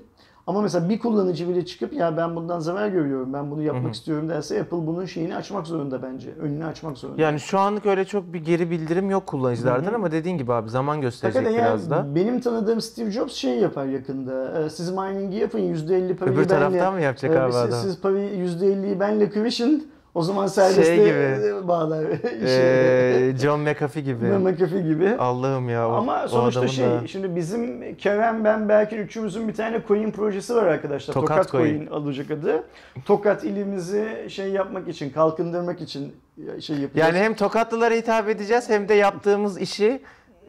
Ama 0.46 0.62
mesela 0.62 0.88
bir 0.88 0.98
kullanıcı 0.98 1.48
bile 1.48 1.64
çıkıp 1.66 1.92
ya 1.92 2.16
ben 2.16 2.36
bundan 2.36 2.58
zarar 2.58 2.88
görüyorum, 2.88 3.32
ben 3.32 3.50
bunu 3.50 3.62
yapmak 3.62 3.94
istiyorum 3.94 4.28
derse 4.28 4.60
Apple 4.60 4.86
bunun 4.86 5.04
şeyini 5.04 5.36
açmak 5.36 5.66
zorunda 5.66 6.02
bence. 6.02 6.30
Önünü 6.40 6.64
açmak 6.64 6.98
zorunda. 6.98 7.22
Yani 7.22 7.40
şu 7.40 7.58
anlık 7.58 7.86
öyle 7.86 8.04
çok 8.04 8.32
bir 8.32 8.38
geri 8.44 8.70
bildirim 8.70 9.10
yok 9.10 9.26
kullanıcılardan 9.26 9.94
ama 9.94 10.12
dediğin 10.12 10.38
gibi 10.38 10.52
abi 10.52 10.70
zaman 10.70 11.00
gösterecek 11.00 11.42
Hakikaten 11.42 11.66
biraz 11.68 11.82
yani 11.90 11.90
da. 11.90 12.14
benim 12.14 12.40
tanıdığım 12.40 12.80
Steve 12.80 13.10
Jobs 13.10 13.34
şey 13.34 13.58
yapar 13.58 13.86
yakında. 13.86 14.60
Ee, 14.62 14.70
Siz 14.70 14.90
mining'i 14.92 15.36
yapın 15.36 15.58
%50 15.58 16.16
parayı 16.16 16.36
Öbür 16.36 16.48
benle. 16.48 16.48
taraftan 16.48 16.94
mı 16.94 17.00
yapacak 17.00 17.30
Ee, 17.36 17.40
abi 17.40 17.52
siz, 17.52 17.60
adam? 17.60 17.80
Siz 17.82 18.00
parayı 18.00 18.30
%50'yi 18.46 19.00
benle 19.00 19.30
kıvışın. 19.30 19.86
O 20.16 20.22
zaman 20.22 20.46
serbeste 20.46 20.84
Şey 20.84 20.96
gibi. 20.96 21.68
bağlar 21.68 22.04
işi. 22.10 22.20
Ee, 22.46 23.32
John 23.42 23.60
McAfee 23.60 24.02
gibi. 24.02 24.24
McAfee 24.24 24.82
gibi. 24.82 25.10
Allah'ım 25.18 25.68
ya. 25.68 25.88
o- 25.88 25.92
Ama 25.92 26.22
o 26.24 26.28
sonuçta 26.28 26.60
adamın 26.60 26.72
şey, 26.72 26.86
da- 26.86 27.06
şimdi 27.06 27.36
bizim 27.36 27.96
Kerem, 27.96 28.44
ben, 28.44 28.68
belki 28.68 28.96
üçümüzün 28.96 29.48
bir 29.48 29.54
tane 29.54 29.80
coin 29.88 30.10
projesi 30.10 30.54
var 30.54 30.66
arkadaşlar. 30.66 31.14
Tokat 31.14 31.28
Tokat, 31.36 31.50
coin. 31.52 31.78
coin. 31.78 31.86
alacak 31.86 32.30
adı. 32.30 32.62
Tokat 33.04 33.44
ilimizi 33.44 34.08
şey 34.28 34.48
yapmak 34.48 34.88
için, 34.88 35.10
kalkındırmak 35.10 35.80
için 35.80 36.12
şey 36.60 36.76
yapacağız. 36.78 37.08
Yani 37.14 37.24
hem 37.24 37.34
Tokatlılara 37.34 37.94
hitap 37.94 38.28
edeceğiz 38.28 38.68
hem 38.70 38.88
de 38.88 38.94
yaptığımız 38.94 39.60
işi 39.60 40.00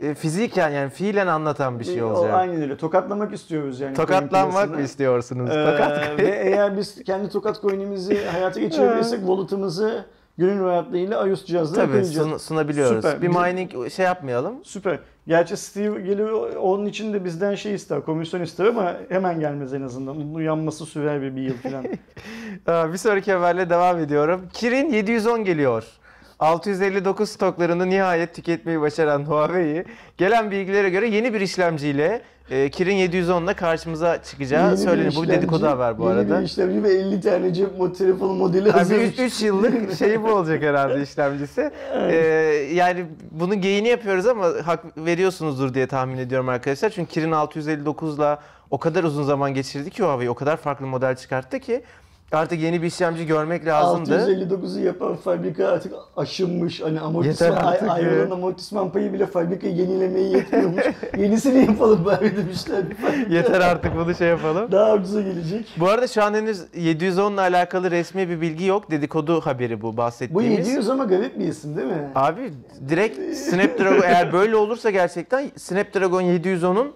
e, 0.01 0.13
fiziken 0.13 0.69
yani 0.69 0.89
fiilen 0.89 1.27
anlatan 1.27 1.79
bir 1.79 1.85
şey 1.85 2.03
O 2.03 2.07
olacak. 2.07 2.33
Aynen 2.33 2.61
öyle. 2.61 2.77
Tokatlamak 2.77 3.33
istiyoruz 3.33 3.79
yani. 3.79 3.93
Tokatlanmak 3.95 4.69
mı 4.69 4.81
istiyorsunuz? 4.81 5.49
Ee, 5.49 5.65
Tokat 5.65 6.19
ve 6.19 6.41
eğer 6.43 6.77
biz 6.77 7.03
kendi 7.03 7.29
tokat 7.29 7.61
coin'imizi 7.61 8.25
hayata 8.25 8.59
geçirebilirsek 8.59 9.19
wallet'ımızı 9.27 10.05
gönül 10.37 10.63
rahatlığıyla 10.63 11.27
iOS 11.27 11.45
cihazlara 11.45 11.81
Tabii 11.81 11.91
koyacağız. 11.91 12.27
sun- 12.27 12.39
sunabiliyoruz. 12.39 13.05
Süper. 13.05 13.21
Bir 13.21 13.27
mining 13.27 13.91
şey 13.91 14.05
yapmayalım. 14.05 14.55
Süper. 14.63 14.99
Gerçi 15.27 15.57
Steve 15.57 16.01
geliyor 16.01 16.55
onun 16.55 16.85
için 16.85 17.13
de 17.13 17.25
bizden 17.25 17.55
şey 17.55 17.73
ister, 17.73 18.01
komisyon 18.01 18.41
ister 18.41 18.65
ama 18.65 18.93
hemen 19.09 19.39
gelmez 19.39 19.73
en 19.73 19.81
azından. 19.81 20.15
Onun 20.17 20.33
uyanması 20.33 20.85
sürer 20.85 21.21
bir, 21.21 21.35
bir 21.35 21.41
yıl 21.41 21.53
falan. 21.57 21.85
Bir 22.93 22.97
sonraki 22.97 23.33
haberle 23.33 23.69
devam 23.69 23.99
ediyorum. 23.99 24.41
Kirin 24.53 24.89
710 24.89 25.43
geliyor. 25.43 25.83
659 26.39 27.29
stoklarını 27.29 27.89
nihayet 27.89 28.35
tüketmeyi 28.35 28.81
başaran 28.81 29.23
Huawei 29.23 29.85
gelen 30.17 30.51
bilgilere 30.51 30.89
göre 30.89 31.07
yeni 31.07 31.33
bir 31.33 31.41
işlemciyle 31.41 32.21
e, 32.49 32.69
Kirin 32.69 32.95
710 32.95 33.43
ile 33.43 33.53
karşımıza 33.53 34.23
çıkacağı 34.23 34.65
Yeni 34.67 34.77
söyleniyor. 34.77 35.13
Bu 35.15 35.23
bir 35.23 35.27
dedikodu 35.27 35.67
haber 35.67 35.97
bu 35.97 36.03
yeni 36.03 36.13
arada. 36.13 36.39
bir 36.39 36.45
işlemci 36.45 36.83
ve 36.83 36.89
50 36.93 37.21
tane 37.21 37.53
cep 37.53 37.97
telefonu 37.97 38.33
modeli 38.33 38.71
hazır. 38.71 39.01
3 39.01 39.41
yıllık 39.41 39.97
şeyi 39.97 40.23
bu 40.23 40.31
olacak 40.31 40.63
herhalde 40.63 41.01
işlemcisi. 41.01 41.71
Ee, 41.93 42.15
yani 42.73 43.05
bunun 43.31 43.61
geyini 43.61 43.87
yapıyoruz 43.87 44.25
ama 44.27 44.47
hak 44.65 44.97
veriyorsunuzdur 44.97 45.73
diye 45.73 45.87
tahmin 45.87 46.17
ediyorum 46.17 46.49
arkadaşlar. 46.49 46.89
Çünkü 46.89 47.11
Kirin 47.11 47.31
659'la 47.31 48.39
o 48.71 48.77
kadar 48.77 49.03
uzun 49.03 49.23
zaman 49.23 49.53
geçirdi 49.53 49.89
ki 49.89 50.03
Huawei 50.03 50.29
o 50.29 50.35
kadar 50.35 50.57
farklı 50.57 50.87
model 50.87 51.15
çıkarttı 51.15 51.59
ki 51.59 51.83
artık 52.31 52.59
yeni 52.61 52.81
bir 52.81 52.87
işlemci 52.87 53.25
görmek 53.25 53.65
lazımdı. 53.65 54.15
659'u 54.15 54.79
yapan 54.79 55.15
fabrika 55.15 55.67
artık 55.67 55.93
aşınmış. 56.17 56.81
Hani 56.81 56.99
amortisman, 56.99 57.47
Yeter 57.47 57.63
artık 57.63 57.89
ayrılan 57.89 58.31
amortisman 58.31 58.91
payı 58.91 59.13
bile 59.13 59.25
fabrika 59.25 59.67
yenilemeye 59.67 60.29
yetmiyormuş. 60.29 60.83
Yenisini 61.17 61.65
yapalım 61.65 62.05
bari 62.05 62.37
demişler. 62.37 62.83
Yeter 63.29 63.61
artık 63.61 63.95
bunu 63.95 64.15
şey 64.15 64.27
yapalım. 64.27 64.71
Daha 64.71 64.93
ucuza 64.93 65.21
gelecek. 65.21 65.75
Bu 65.77 65.87
arada 65.87 66.07
şu 66.07 66.23
an 66.23 66.33
henüz 66.33 66.61
710 66.75 67.33
ile 67.33 67.41
alakalı 67.41 67.91
resmi 67.91 68.29
bir 68.29 68.41
bilgi 68.41 68.65
yok. 68.65 68.91
Dedikodu 68.91 69.41
haberi 69.41 69.81
bu 69.81 69.93
Bu 69.93 69.97
bahsettiğimiz. 69.97 70.67
700 70.67 70.89
ama 70.89 71.03
garip 71.03 71.39
bir 71.39 71.45
isim 71.47 71.77
değil 71.77 71.87
mi? 71.87 72.09
Abi 72.15 72.53
direkt 72.89 73.37
Snapdragon 73.37 74.01
eğer 74.03 74.33
böyle 74.33 74.55
olursa 74.55 74.89
gerçekten 74.89 75.51
Snapdragon 75.57 76.21
710'un 76.21 76.93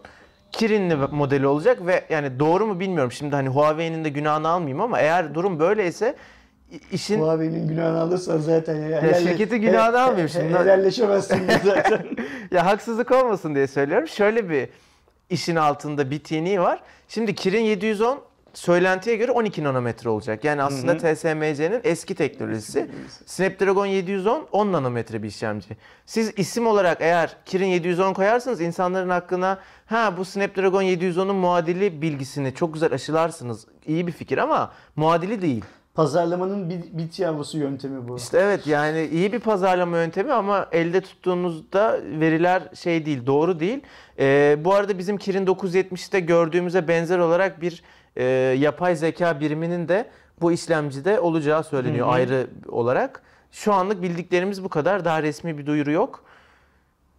Kirin'li 0.51 0.96
modeli 0.96 1.48
olacak 1.48 1.86
ve 1.86 2.03
yani 2.10 2.39
doğru 2.39 2.67
mu 2.67 2.79
bilmiyorum. 2.79 3.12
Şimdi 3.12 3.36
hani 3.36 3.50
Huawei'nin 3.50 4.03
de 4.03 4.10
günahını 4.10 4.48
almayayım 4.48 4.81
ama 4.81 5.00
eğer 5.00 5.36
durum 5.36 5.60
böyleyse 5.60 6.15
işin 6.91 7.22
Huawei'nin 7.22 7.67
günahını 7.67 8.01
alırsan 8.01 8.38
zaten. 8.38 8.75
Ya 8.75 9.13
şirketin 9.13 9.62
günahını 9.62 10.01
almayayım 10.01 10.29
şimdi. 10.29 10.53
Helalleşemezsin 10.53 11.41
zaten. 11.65 12.05
ya 12.51 12.65
haksızlık 12.65 13.12
olmasın 13.12 13.55
diye 13.55 13.67
söylüyorum. 13.67 14.08
Şöyle 14.08 14.50
bir 14.50 14.70
işin 15.29 15.55
altında 15.55 16.12
bir 16.12 16.20
TN'i 16.20 16.62
var. 16.62 16.79
Şimdi 17.08 17.36
Kirin 17.36 17.63
710 17.63 18.20
söylentiye 18.53 19.15
göre 19.15 19.31
12 19.31 19.63
nanometre 19.63 20.10
olacak. 20.10 20.43
Yani 20.43 20.63
aslında 20.63 20.98
TSMC'nin 20.98 21.81
eski 21.84 22.15
teknolojisi. 22.15 22.88
Snapdragon 23.25 23.86
710 23.86 24.48
10 24.51 24.72
nanometre 24.72 25.24
bir 25.24 25.27
işlemci. 25.27 25.77
Siz 26.05 26.34
isim 26.38 26.67
olarak 26.67 26.98
eğer 27.01 27.36
Kirin 27.46 27.65
710 27.67 28.13
koyarsanız 28.13 28.62
insanların 28.62 29.10
aklına 29.10 29.60
ha 29.86 30.17
bu 30.17 30.25
Snapdragon 30.25 30.84
710'un 30.84 31.36
muadili 31.36 32.01
bilgisini 32.01 32.53
çok 32.53 32.74
güzel 32.74 32.93
aşılarsınız. 32.93 33.65
İyi 33.86 34.08
bir 34.08 34.12
fikir 34.12 34.38
ama 34.38 34.72
muadili 34.96 35.41
değil. 35.41 35.65
Pazarlamanın 35.93 36.70
bit, 36.70 36.98
bit 36.98 37.20
yavrusu 37.20 37.58
yöntemi 37.58 38.08
bu. 38.08 38.17
İşte 38.17 38.38
evet 38.38 38.67
yani 38.67 39.10
iyi 39.12 39.34
bir 39.34 39.39
pazarlama 39.39 39.98
yöntemi 39.98 40.34
ama 40.34 40.67
elde 40.72 41.01
tuttuğunuzda 41.01 42.00
veriler 42.20 42.63
şey 42.74 43.05
değil, 43.05 43.25
doğru 43.25 43.60
değil. 43.60 43.79
Ee, 44.20 44.58
bu 44.60 44.74
arada 44.74 44.98
bizim 44.98 45.17
Kirin 45.17 45.46
970'te 45.46 46.20
gördüğümüze 46.20 46.88
benzer 46.88 47.20
olarak 47.20 47.62
bir 47.62 47.84
e, 48.15 48.24
yapay 48.60 48.96
zeka 48.96 49.39
biriminin 49.39 49.88
de 49.88 50.06
bu 50.41 50.51
işlemcide 50.51 51.20
olacağı 51.20 51.63
söyleniyor 51.63 52.08
ayrı 52.10 52.48
olarak. 52.68 53.22
Şu 53.51 53.74
anlık 53.74 54.01
bildiklerimiz 54.01 54.63
bu 54.63 54.70
kadar. 54.70 55.06
Daha 55.06 55.24
resmi 55.24 55.58
bir 55.58 55.65
duyuru 55.65 55.91
yok. 55.91 56.24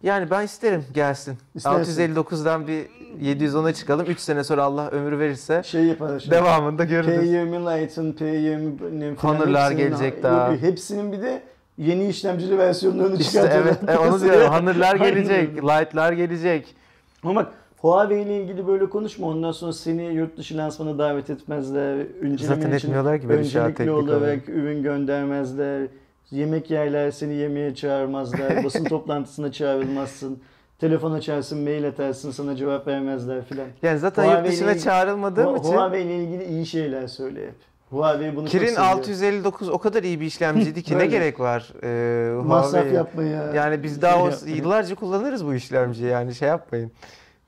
Yani 0.03 0.29
ben 0.31 0.43
isterim 0.45 0.85
gelsin. 0.93 1.37
İstersin. 1.55 2.15
659'dan 2.15 2.67
bir 2.67 2.85
710'a 3.21 3.73
çıkalım. 3.73 4.05
3 4.05 4.19
sene 4.19 4.43
sonra 4.43 4.63
Allah 4.63 4.89
ömür 4.89 5.19
verirse 5.19 5.61
Şey 5.65 5.83
yapar 5.83 6.19
şimdi. 6.19 6.35
devamında 6.35 6.83
görürüz. 6.83 7.29
P20 7.31 7.81
Lite'ın, 7.81 8.13
P20 8.13 9.15
falan 9.15 9.35
Honor'lar 9.35 9.71
gelecek 9.71 10.23
daha. 10.23 10.51
Hepsinin 10.51 11.11
bir 11.11 11.21
de 11.21 11.43
yeni 11.77 12.07
işlemcili 12.07 12.57
versiyonlarını 12.57 13.17
İşte 13.17 13.31
çıkartıyorlar. 13.31 13.75
evet 13.87 13.89
e, 13.95 13.97
onu 13.99 14.21
diyorum. 14.21 14.53
Honor'lar 14.53 14.95
gelecek. 15.09 15.57
Light'lar 15.63 16.13
gelecek. 16.13 16.75
Ama 17.23 17.35
bak 17.35 17.51
Huawei 17.83 18.21
ile 18.21 18.41
ilgili 18.41 18.67
böyle 18.67 18.89
konuşma. 18.89 19.27
Ondan 19.27 19.51
sonra 19.51 19.73
seni 19.73 20.03
yurt 20.03 20.37
dışı 20.37 20.57
lansmana 20.57 20.97
davet 20.97 21.29
etmezler. 21.29 21.95
Önceleme 22.21 22.37
Zaten 22.55 22.61
için 22.61 22.73
etmiyorlar 22.87 23.21
ki 23.21 23.29
böyle 23.29 23.43
şey 23.43 23.61
öncelikli 23.61 23.91
olarak 23.91 24.49
ürün 24.49 24.83
göndermezler. 24.83 25.87
Yemek 26.31 26.71
yerler 26.71 27.11
seni 27.11 27.33
yemeğe 27.33 27.75
çağırmazlar. 27.75 28.63
Basın 28.63 28.83
toplantısına 28.85 29.51
çağrılmazsın. 29.51 30.39
Telefon 30.79 31.11
açarsın, 31.11 31.59
mail 31.59 31.87
atarsın 31.87 32.31
sana 32.31 32.55
cevap 32.55 32.87
vermezler 32.87 33.45
filan. 33.45 33.67
Yani 33.81 33.99
zaten 33.99 34.23
yurt 34.23 34.33
Huawei 34.33 34.51
dışına 34.51 34.71
ile- 34.71 34.79
çağrılmadığım 34.79 35.45
Hu- 35.55 35.59
için 35.59 35.69
Huawei 35.73 36.03
ile 36.03 36.15
ilgili 36.23 36.43
iyi 36.43 36.65
şeyler 36.65 37.07
söyle 37.07 37.41
hep. 37.47 37.55
Huawei 37.89 38.35
bunu 38.35 38.45
Kirin 38.45 38.65
seviyor. 38.65 38.83
659 38.83 39.69
o 39.69 39.77
kadar 39.77 40.03
iyi 40.03 40.19
bir 40.19 40.25
işlemciydi 40.25 40.83
ki 40.83 40.97
ne 40.97 41.05
gerek 41.05 41.39
var 41.39 41.73
e, 41.83 42.41
Masraf 42.43 42.71
Huawei'ye? 42.73 42.95
yapmaya. 42.97 43.53
Yani 43.53 43.83
biz 43.83 44.01
daha 44.01 44.31
şey 44.31 44.53
o, 44.53 44.55
yıllarca 44.57 44.95
kullanırız 44.95 45.45
bu 45.45 45.53
işlemciyi 45.53 46.09
yani 46.09 46.35
şey 46.35 46.47
yapmayın. 46.49 46.91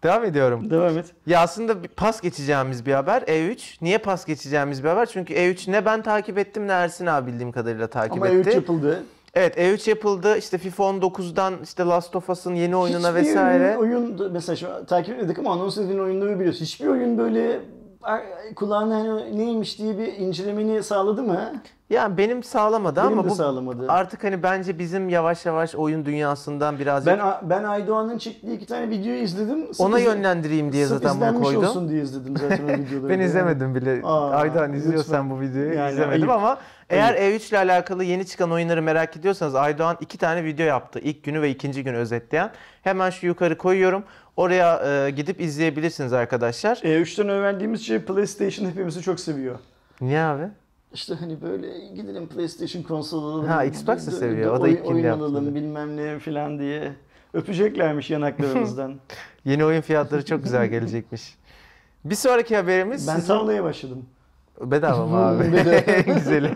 Devam 0.06 0.24
ediyorum. 0.24 0.70
Devam 0.70 0.98
et. 0.98 1.06
Ya 1.28 1.42
aslında 1.42 1.84
bir 1.84 1.88
pas 1.88 2.22
geçeceğimiz 2.22 2.86
bir 2.86 2.94
haber 2.94 3.22
E3. 3.22 3.78
Niye 3.82 3.98
pas 3.98 4.26
geçeceğimiz 4.26 4.84
bir 4.84 4.90
haber? 4.90 5.06
Çünkü 5.06 5.34
E3 5.34 5.72
ne 5.72 5.86
ben 5.86 6.02
takip 6.02 6.38
ettim 6.38 6.68
ne 6.68 6.72
Ersin 6.72 7.06
abi 7.06 7.32
bildiğim 7.32 7.52
kadarıyla 7.52 7.88
takip 7.88 8.14
Ama 8.14 8.28
etti. 8.28 8.50
E3 8.50 8.56
yapıldı. 8.56 9.04
Evet 9.34 9.58
E3 9.58 9.90
yapıldı. 9.90 10.38
İşte 10.38 10.58
FIFA 10.58 10.84
19'dan 10.84 11.54
işte 11.64 11.84
Last 11.84 12.16
of 12.16 12.30
Us'ın 12.30 12.56
yeni 12.56 12.76
oyununa 12.76 13.10
Hiçbir 13.10 13.22
vesaire. 13.30 13.78
Oyun, 13.78 14.18
oyun 14.18 14.32
mesela 14.32 14.56
şu 14.56 14.86
takip 14.86 15.16
etmedik 15.16 15.40
ama 15.40 15.54
anons 15.54 15.78
edilen 15.78 16.00
oyunları 16.00 16.40
biliyoruz. 16.40 16.62
Hiçbir 16.62 16.88
oyun 16.88 17.18
böyle 17.18 17.60
kulağına 18.56 18.96
hani 18.96 19.38
neymiş 19.38 19.80
diye 19.80 19.98
bir 19.98 20.14
incelemeni 20.14 20.84
sağladı 20.84 21.24
mı? 21.24 21.54
Yani 21.90 22.18
benim 22.18 22.44
sağlamadı 22.44 23.00
Benim 23.04 23.20
ama 23.20 23.30
bu 23.30 23.36
sağlamadı. 23.36 23.86
artık 23.92 24.24
hani 24.24 24.44
bence 24.44 24.80
bizim 24.80 25.10
yavaş 25.10 25.46
yavaş 25.46 25.76
oyun 25.76 26.06
dünyasından 26.06 26.80
birazcık 26.80 27.08
Ben 27.20 27.50
ben 27.50 27.64
Aydoğan'ın 27.64 28.18
çektiği 28.18 28.56
iki 28.56 28.66
tane 28.66 28.90
videoyu 28.90 29.18
izledim. 29.22 29.68
Sırf 29.68 29.80
ona 29.80 30.00
yönlendireyim 30.00 30.72
diye 30.74 30.86
zaten 30.86 31.22
bunu 31.22 31.44
koydum. 31.44 31.64
olsun 31.64 31.90
diye 31.90 32.02
izledim 32.04 32.38
zaten 32.38 32.64
o 32.66 32.68
videoları. 32.80 33.10
Ben 33.10 33.20
izlemedim 33.20 33.76
bile. 33.76 34.02
Aa, 34.04 34.30
Aydan 34.30 34.74
izliyorsan 34.74 35.26
lütfen. 35.26 35.30
bu 35.30 35.42
videoyu 35.42 35.74
Yani 35.74 35.92
izlemedim 35.92 36.30
ayıp. 36.30 36.42
ama 36.44 36.58
eğer 36.90 37.14
E3 37.14 37.50
ile 37.50 37.58
alakalı 37.58 38.04
yeni 38.04 38.26
çıkan 38.26 38.52
oyunları 38.52 38.82
merak 38.82 39.18
ediyorsanız 39.18 39.56
Aydoğan 39.56 39.98
iki 40.02 40.18
tane 40.18 40.44
video 40.44 40.66
yaptı. 40.66 41.00
İlk 41.00 41.24
günü 41.24 41.42
ve 41.42 41.50
ikinci 41.50 41.84
günü 41.84 41.98
özetleyen. 41.98 42.52
Hemen 42.84 43.10
şu 43.10 43.26
yukarı 43.28 43.58
koyuyorum. 43.58 44.04
Oraya 44.38 44.82
e, 45.06 45.10
gidip 45.10 45.42
izleyebilirsiniz 45.42 46.14
arkadaşlar. 46.14 46.76
E3'ten 46.76 47.30
öğrendiğimiz 47.30 47.82
şey 47.86 48.00
PlayStation 48.00 48.70
hepimizi 48.70 49.02
çok 49.02 49.20
seviyor. 49.20 49.56
Niye 50.02 50.22
abi? 50.22 50.44
İşte 50.96 51.14
hani 51.16 51.42
böyle 51.42 51.68
gidelim 51.96 52.28
PlayStation 52.28 52.84
konsol 52.84 53.24
alalım. 53.24 53.46
Ha, 53.46 53.64
Xbox 53.64 54.08
da 54.08 54.12
seviyor. 54.12 54.58
O 54.58 54.62
da 54.62 54.68
ilk 54.68 55.06
alalım 55.06 55.56
bilmem 55.56 55.98
ne 55.98 56.20
falan 56.20 56.60
diye. 56.60 56.94
Öpeceklermiş 57.34 58.10
yanaklarımızdan. 58.10 58.96
Yeni 59.46 59.66
oyun 59.66 59.82
fiyatları 59.82 60.26
çok 60.26 60.44
güzel 60.44 60.68
gelecekmiş. 60.68 61.36
Bir 62.06 62.16
sonraki 62.16 62.56
haberimiz 62.56 63.08
ben 63.08 63.16
sizin- 63.16 63.28
tavlaya 63.28 63.64
başladım. 63.64 64.06
bedava 64.62 65.08
mı 65.08 65.18
abi? 65.26 65.54
Bedava. 65.54 66.00
Güzeli. 66.16 66.56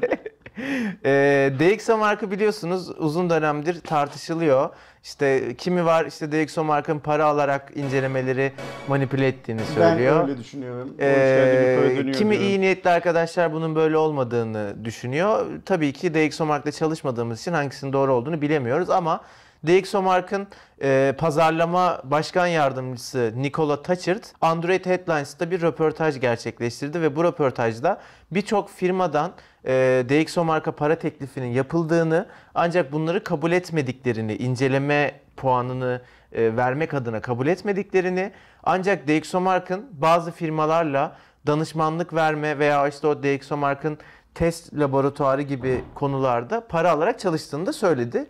E, 1.05 1.51
DxO 1.59 1.97
markı 1.97 2.31
biliyorsunuz 2.31 2.89
uzun 2.89 3.29
dönemdir 3.29 3.81
tartışılıyor. 3.81 4.69
İşte 5.03 5.55
kimi 5.57 5.85
var 5.85 6.05
işte 6.05 6.31
DxO 6.31 6.63
markın 6.63 6.99
para 6.99 7.25
alarak 7.25 7.71
incelemeleri 7.75 8.51
manipüle 8.87 9.27
ettiğini 9.27 9.61
söylüyor. 9.75 10.15
Ben 10.23 10.29
öyle 10.29 10.39
düşünüyorum. 10.39 10.93
Ee, 10.99 11.77
kimi 11.95 12.31
diyorum. 12.31 12.31
iyi 12.31 12.61
niyetli 12.61 12.89
arkadaşlar 12.89 13.53
bunun 13.53 13.75
böyle 13.75 13.97
olmadığını 13.97 14.85
düşünüyor. 14.85 15.45
Tabii 15.65 15.93
ki 15.93 16.13
DxOMark'la 16.13 16.71
çalışmadığımız 16.71 17.41
için 17.41 17.53
hangisinin 17.53 17.93
doğru 17.93 18.13
olduğunu 18.13 18.41
bilemiyoruz 18.41 18.89
ama 18.89 19.21
DxOMark'ın 19.67 20.47
e, 20.81 21.15
pazarlama 21.17 22.01
başkan 22.03 22.47
yardımcısı 22.47 23.33
Nikola 23.35 23.83
Taçert 23.83 24.33
Android 24.41 24.85
Headlines'ta 24.85 25.51
bir 25.51 25.61
röportaj 25.61 26.19
gerçekleştirdi 26.19 27.01
ve 27.01 27.15
bu 27.15 27.23
röportajda 27.23 28.01
birçok 28.31 28.69
firmadan 28.69 29.31
e, 29.65 30.05
DxOMark'a 30.09 30.71
para 30.71 30.95
teklifinin 30.95 31.47
yapıldığını 31.47 32.27
ancak 32.55 32.91
bunları 32.91 33.23
kabul 33.23 33.51
etmediklerini, 33.51 34.35
inceleme 34.35 35.19
puanını 35.37 36.01
e, 36.31 36.57
vermek 36.57 36.93
adına 36.93 37.21
kabul 37.21 37.47
etmediklerini 37.47 38.31
ancak 38.63 39.07
DxOMark'ın 39.07 39.85
bazı 39.91 40.31
firmalarla 40.31 41.15
danışmanlık 41.47 42.13
verme 42.13 42.59
veya 42.59 42.87
işte 42.87 43.07
o 43.07 43.23
DxOMark'ın 43.23 43.97
test 44.35 44.73
laboratuvarı 44.73 45.41
gibi 45.41 45.83
konularda 45.95 46.67
para 46.67 46.91
alarak 46.91 47.19
çalıştığını 47.19 47.65
da 47.65 47.73
söyledi. 47.73 48.25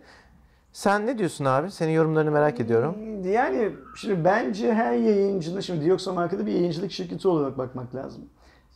Sen 0.73 1.05
ne 1.07 1.17
diyorsun 1.17 1.45
abi? 1.45 1.71
Senin 1.71 1.91
yorumlarını 1.91 2.31
merak 2.31 2.59
ediyorum. 2.59 2.95
Yani 3.23 3.69
şimdi 3.95 4.23
bence 4.25 4.73
her 4.73 4.93
yayıncının, 4.93 5.59
şimdi 5.59 5.85
Dioxo 5.85 6.13
markada 6.13 6.45
bir 6.45 6.51
yayıncılık 6.51 6.91
şirketi 6.91 7.27
olarak 7.27 7.57
bakmak 7.57 7.95
lazım. 7.95 8.21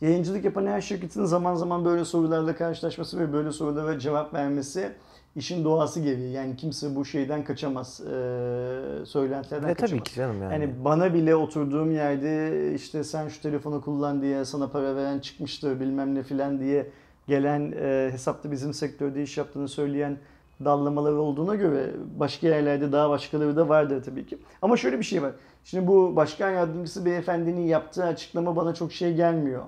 Yayıncılık 0.00 0.44
yapan 0.44 0.66
her 0.66 0.80
şirketin 0.80 1.24
zaman 1.24 1.54
zaman 1.54 1.84
böyle 1.84 2.04
sorularla 2.04 2.56
karşılaşması 2.56 3.18
ve 3.20 3.32
böyle 3.32 3.52
sorulara 3.52 3.98
cevap 3.98 4.34
vermesi 4.34 4.92
işin 5.36 5.64
doğası 5.64 6.00
gereği. 6.00 6.32
Yani 6.32 6.56
kimse 6.56 6.96
bu 6.96 7.04
şeyden 7.04 7.44
kaçamaz, 7.44 8.00
eee 8.00 9.06
söylentilerden 9.06 9.68
E 9.68 9.74
kaçamaz. 9.74 9.90
tabii 9.90 10.02
ki 10.02 10.14
canım 10.14 10.42
yani. 10.42 10.52
Yani 10.52 10.74
bana 10.84 11.14
bile 11.14 11.36
oturduğum 11.36 11.90
yerde 11.92 12.74
işte 12.74 13.04
sen 13.04 13.28
şu 13.28 13.42
telefonu 13.42 13.80
kullan 13.80 14.22
diye 14.22 14.44
sana 14.44 14.68
para 14.68 14.96
veren 14.96 15.18
çıkmıştır 15.18 15.80
bilmem 15.80 16.14
ne 16.14 16.22
filan 16.22 16.60
diye 16.60 16.90
gelen 17.28 17.72
e, 17.76 18.08
hesapta 18.12 18.50
bizim 18.50 18.72
sektörde 18.74 19.22
iş 19.22 19.38
yaptığını 19.38 19.68
söyleyen 19.68 20.16
dallamaları 20.64 21.20
olduğuna 21.20 21.54
göre 21.54 21.90
başka 22.16 22.48
yerlerde 22.48 22.92
daha 22.92 23.10
başkaları 23.10 23.56
da 23.56 23.68
vardır 23.68 24.02
tabii 24.04 24.26
ki. 24.26 24.38
Ama 24.62 24.76
şöyle 24.76 24.98
bir 24.98 25.04
şey 25.04 25.22
var. 25.22 25.32
Şimdi 25.64 25.86
bu 25.86 26.16
başkan 26.16 26.50
yardımcısı 26.50 27.04
beyefendinin 27.04 27.66
yaptığı 27.66 28.04
açıklama 28.04 28.56
bana 28.56 28.74
çok 28.74 28.92
şey 28.92 29.14
gelmiyor. 29.14 29.64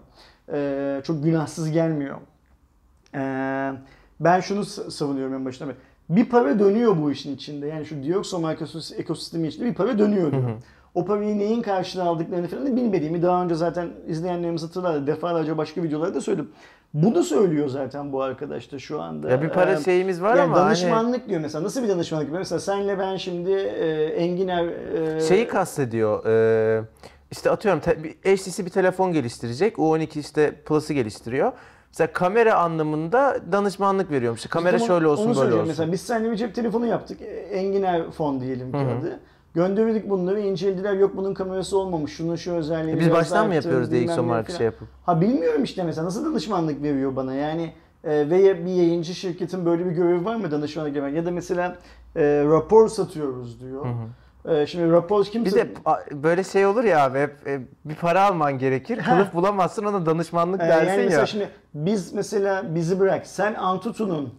E, 0.53 1.01
çok 1.05 1.25
günahsız 1.25 1.71
gelmiyor. 1.71 2.17
E, 3.15 3.21
ben 4.21 4.41
şunu 4.41 4.65
savunuyorum 4.65 5.35
en 5.35 5.47
beri. 5.47 5.77
Bir 6.09 6.29
para 6.29 6.59
dönüyor 6.59 6.97
bu 7.03 7.11
işin 7.11 7.35
içinde. 7.35 7.67
Yani 7.67 7.87
şu 7.87 8.03
Dioxo 8.03 8.41
markası 8.41 8.97
ekosistemi 8.97 9.49
içinde 9.49 9.65
bir 9.65 9.75
para 9.75 9.99
dönüyor 9.99 10.33
diyor. 10.33 10.51
O 10.95 11.05
parayı 11.05 11.39
neyin 11.39 11.63
karşılığı 11.63 12.03
aldıklarını 12.03 12.49
falan 12.49 12.67
da 12.67 12.77
bilmediğimi 12.77 13.23
daha 13.23 13.45
önce 13.45 13.55
zaten 13.55 13.89
izleyenlerimiz 14.09 14.63
hatırlar. 14.63 15.07
Defalarca 15.07 15.59
başka 15.59 15.83
videolarda 15.83 16.21
söyledim. 16.21 16.51
Bunu 17.03 17.23
söylüyor 17.23 17.69
zaten 17.69 18.13
bu 18.13 18.23
arkadaş 18.23 18.73
da 18.73 18.79
şu 18.79 19.03
anda. 19.03 19.31
Ya 19.31 19.43
bir 19.43 19.49
para 19.49 19.73
Ee, 19.73 19.85
şeyimiz 19.85 20.23
var 20.23 20.37
yani 20.37 20.43
ama 20.43 20.57
hani 20.57 20.67
danışmanlık 20.67 21.29
diyor 21.29 21.41
mesela. 21.41 21.65
Nasıl 21.65 21.83
bir 21.83 21.89
danışmanlık? 21.89 22.33
Mesela 22.33 22.61
senle 22.61 22.99
ben 22.99 23.17
şimdi 23.17 23.51
e, 23.51 24.05
Enginer... 24.05 24.67
e, 25.17 25.21
şeyi 25.21 25.49
kastediyor. 25.49 26.27
E, 26.27 26.85
işte 27.31 27.51
atıyorum 27.51 27.81
te- 27.81 27.97
HTC 28.37 28.65
bir 28.65 28.71
telefon 28.71 29.13
geliştirecek. 29.13 29.77
U12 29.77 30.19
işte 30.19 30.51
Plus'ı 30.51 30.93
geliştiriyor. 30.93 31.53
Mesela 31.89 32.13
kamera 32.13 32.55
anlamında 32.55 33.37
danışmanlık 33.53 34.11
veriyormuş. 34.11 34.39
İşte 34.39 34.49
kamera 34.51 34.77
Tamam, 34.79 34.87
şöyle 34.87 35.07
olsun 35.07 35.37
böyle 35.37 35.55
olsun. 35.55 35.67
Mesela 35.69 35.93
biz 35.93 36.01
seninle 36.01 36.31
bir 36.31 36.37
cep 36.37 36.55
telefonu 36.55 36.87
yaptık. 36.87 37.23
E, 37.23 37.27
Enginer 37.35 38.11
fon 38.11 38.41
diyelim 38.41 38.73
ki 38.73 38.79
adı. 38.79 39.21
Gönderdik 39.57 40.11
bunları 40.11 40.41
incelediler. 40.41 40.93
Yok 40.93 41.17
bunun 41.17 41.35
kamerası 41.35 41.79
olmamış. 41.79 42.13
Şunun 42.13 42.37
şu 42.37 42.53
özelliğini 42.53 42.99
E 42.99 43.01
Biz 43.01 43.11
baştan 43.11 43.47
mı 43.47 43.55
yapıyoruz 43.55 43.89
arttırın, 43.89 44.07
DxO 44.07 44.13
bilmem 44.13 44.27
ne 44.27 44.31
marka 44.31 44.53
şey 44.53 44.67
yapıp? 44.67 44.89
Ha 45.07 45.21
bilmiyorum 45.21 45.65
işte 45.65 45.83
mesela 45.83 46.07
nasıl 46.07 46.25
danışmanlık 46.25 46.83
veriyor 46.83 47.17
bana 47.17 47.35
yani 47.35 47.73
e, 48.05 48.31
ve 48.31 48.67
bir 48.67 48.71
yayıncı 48.71 49.15
şirketin 49.15 49.67
böyle 49.67 49.87
bir 49.87 49.91
görevi 49.91 50.25
var 50.25 50.37
mı 50.37 50.51
danışmanlık 50.51 50.95
vermek 50.95 51.17
ya 51.17 51.27
da 51.27 51.31
mesela 51.31 51.77
e, 52.17 52.23
rapor 52.45 52.89
satıyoruz 52.89 53.61
diyor. 53.61 53.87
E, 54.49 54.67
şimdi 54.67 54.93
rapor 54.93 55.25
Bir 55.25 55.31
kimse 55.31 55.57
de 55.57 55.69
a- 55.85 56.01
böyle 56.13 56.45
şey 56.45 56.67
olur 56.67 56.85
ya 56.85 57.05
abi 57.05 57.19
hep 57.19 57.47
e, 57.47 57.61
bir 57.85 57.95
para 57.95 58.23
alman 58.23 58.59
gerekir. 58.59 58.99
Kılıf 58.99 59.35
bulamazsın 59.35 59.85
ona 59.85 60.07
danışmanlık 60.07 60.61
e, 60.61 60.69
dersin 60.69 60.89
yani 60.89 61.03
mesela 61.03 61.21
ya. 61.21 61.27
şimdi 61.27 61.49
biz 61.75 62.13
mesela 62.13 62.75
bizi 62.75 63.01
bırak 63.01 63.27
sen 63.27 63.55
Antutu'nun 63.55 64.35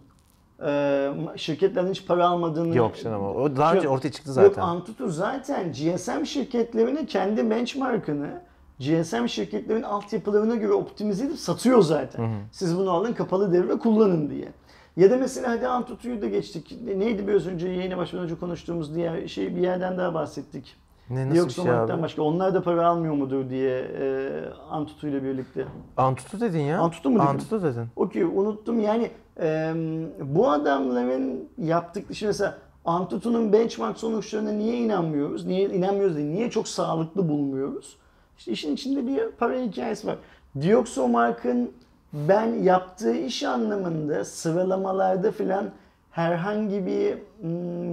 e, 0.66 1.10
şirketlerden 1.36 1.90
hiç 1.90 2.06
para 2.06 2.28
almadığını 2.28 2.76
Yok 2.76 2.96
canım 3.02 3.36
o 3.36 3.56
daha 3.56 3.74
önce 3.74 3.86
Yok, 3.86 3.94
ortaya 3.94 4.12
çıktı 4.12 4.28
Yok 4.28 4.34
zaten. 4.34 4.62
Antutu 4.62 5.08
zaten 5.08 5.72
GSM 5.72 6.24
şirketlerine 6.24 7.06
kendi 7.06 7.50
benchmarkını 7.50 8.40
GSM 8.78 9.26
şirketlerin 9.26 9.82
altyapılarına 9.82 10.54
göre 10.56 10.72
optimize 10.72 11.26
edip 11.26 11.38
satıyor 11.38 11.82
zaten. 11.82 12.30
Siz 12.52 12.78
bunu 12.78 12.90
alın 12.90 13.12
kapalı 13.12 13.52
devre 13.52 13.78
kullanın 13.78 14.30
diye. 14.30 14.48
Ya 14.96 15.10
da 15.10 15.16
mesela 15.16 15.50
hadi 15.50 15.66
Antutu'yu 15.66 16.22
da 16.22 16.28
geçtik. 16.28 16.78
Neydi 16.96 17.26
biraz 17.28 17.46
önce 17.46 17.68
yayına 17.68 17.96
başlamadan 17.96 18.30
önce 18.30 18.40
konuştuğumuz 18.40 18.94
diğer 18.94 19.28
şey 19.28 19.56
bir 19.56 19.60
yerden 19.60 19.98
daha 19.98 20.14
bahsettik. 20.14 20.76
Ne 21.10 21.20
nasıl 21.20 21.32
bir 21.32 21.38
Yoksa 21.38 21.62
şey 21.62 21.72
abi? 21.72 22.02
başka. 22.02 22.22
Onlar 22.22 22.54
da 22.54 22.62
para 22.62 22.86
almıyor 22.86 23.14
mudur 23.14 23.50
diye 23.50 23.78
e, 24.00 24.30
Antutu 24.70 25.08
ile 25.08 25.22
birlikte. 25.22 25.64
Antutu 25.96 26.40
dedin 26.40 26.60
ya. 26.60 26.80
Antutu 26.80 27.10
mu 27.10 27.16
dedim? 27.16 27.28
Antutu 27.28 27.62
dedin. 27.62 27.86
Okey 27.96 28.22
unuttum 28.22 28.80
yani 28.80 29.10
e, 29.38 29.72
bu 30.20 30.50
adamların 30.50 31.48
yaptıkları 31.58 32.14
şey 32.14 32.28
mesela 32.28 32.58
Antutu'nun 32.84 33.52
benchmark 33.52 33.98
sonuçlarına 33.98 34.50
niye 34.52 34.76
inanmıyoruz? 34.76 35.46
Niye 35.46 35.68
inanmıyoruz 35.68 36.16
değil, 36.16 36.28
niye 36.28 36.50
çok 36.50 36.68
sağlıklı 36.68 37.28
bulmuyoruz? 37.28 37.96
İşte 38.38 38.52
işin 38.52 38.74
içinde 38.74 39.06
bir 39.06 39.30
para 39.30 39.58
hikayesi 39.60 40.06
var. 40.06 40.16
Dioxo 40.60 41.08
Mark'ın 41.08 41.70
ben 42.12 42.46
yaptığı 42.62 43.14
iş 43.14 43.42
anlamında 43.42 44.24
sıralamalarda 44.24 45.32
filan 45.32 45.64
herhangi 46.10 46.86
bir 46.86 47.18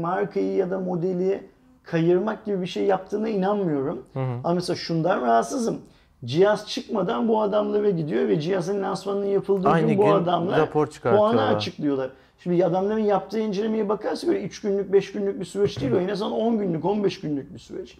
markayı 0.01 0.55
ya 0.55 0.71
da 0.71 0.79
modeli 0.79 1.49
kayırmak 1.83 2.45
gibi 2.45 2.61
bir 2.61 2.67
şey 2.67 2.85
yaptığına 2.85 3.29
inanmıyorum. 3.29 4.05
Ama 4.43 4.53
mesela 4.53 4.75
şundan 4.75 5.21
rahatsızım. 5.21 5.81
Cihaz 6.25 6.67
çıkmadan 6.67 7.27
bu 7.27 7.41
adamlara 7.41 7.89
gidiyor 7.89 8.27
ve 8.27 8.39
cihazın 8.39 8.81
lansmanının 8.81 9.25
yapıldığı 9.25 9.69
Aynı 9.69 9.87
gün 9.87 9.97
bu 9.97 10.05
gün 10.05 10.11
adamlar 10.11 10.59
rapor 10.59 10.87
puanı 10.87 11.47
açıklıyorlar. 11.47 12.09
Şimdi 12.39 12.65
adamların 12.65 12.99
yaptığı 12.99 13.39
incelemeye 13.39 13.89
bakarsak 13.89 14.29
böyle 14.29 14.43
3 14.43 14.61
günlük 14.61 14.93
5 14.93 15.11
günlük 15.11 15.39
bir 15.39 15.45
süreç 15.45 15.81
değil 15.81 15.91
o 15.91 15.99
en 15.99 16.07
azından 16.09 16.31
10 16.31 16.57
günlük 16.57 16.85
15 16.85 17.19
günlük 17.19 17.53
bir 17.53 17.59
süreç. 17.59 17.97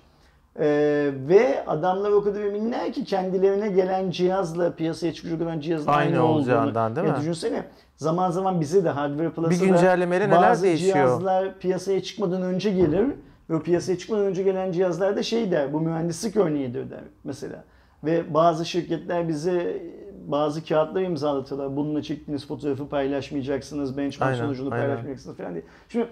Ee, 0.60 1.12
ve 1.28 1.66
adamlar 1.68 2.12
o 2.12 2.24
kadar 2.24 2.42
eminler 2.42 2.94
ki 2.94 3.04
kendilerine 3.04 3.70
gelen 3.70 4.12
cihazla 4.12 4.72
piyasaya 4.72 5.14
çıkacak 5.14 5.42
olan 5.42 5.60
cihazla 5.60 5.92
Aynı 5.92 6.10
aynı, 6.10 6.24
olacağından 6.24 6.92
olduğunu. 6.92 6.96
değil 6.96 7.08
ya 7.08 7.14
mi? 7.14 7.20
Düşünsene 7.20 7.64
zaman 7.96 8.32
zaman 8.32 8.62
bize 8.62 8.84
de 8.84 8.90
Hardware 8.90 9.30
Plus'a 9.30 9.50
Bir 9.50 9.60
güncellemeyle 9.60 10.28
neler 10.28 10.42
bazı 10.42 10.64
değişiyor? 10.64 10.94
cihazlar 10.94 11.60
piyasaya 11.60 12.04
çıkmadan 12.04 12.42
önce 12.42 12.72
gelir 12.72 13.06
ve 13.50 13.62
piyasaya 13.62 13.98
çıkmadan 13.98 14.26
önce 14.26 14.44
gelen 14.44 14.72
cihazlarda 14.72 15.24
şey 15.24 15.52
der 15.52 15.74
bu 15.74 15.80
mühendislik 15.82 16.38
örneğidir 16.38 16.90
der 16.90 17.04
mesela. 17.24 17.64
Ve 18.06 18.34
bazı 18.34 18.66
şirketler 18.66 19.28
bize 19.28 19.84
bazı 20.28 20.66
kağıtlar 20.66 21.02
imzalatıyorlar. 21.02 21.76
Bununla 21.76 22.02
çektiğiniz 22.02 22.48
fotoğrafı 22.48 22.90
paylaşmayacaksınız, 22.90 23.98
benchmark 23.98 24.32
Aynen, 24.32 24.44
sonucunu 24.44 24.74
aynen. 24.74 24.86
paylaşmayacaksınız 24.88 25.38
falan 25.38 25.54
diye. 25.54 25.64
Şimdi 25.90 26.08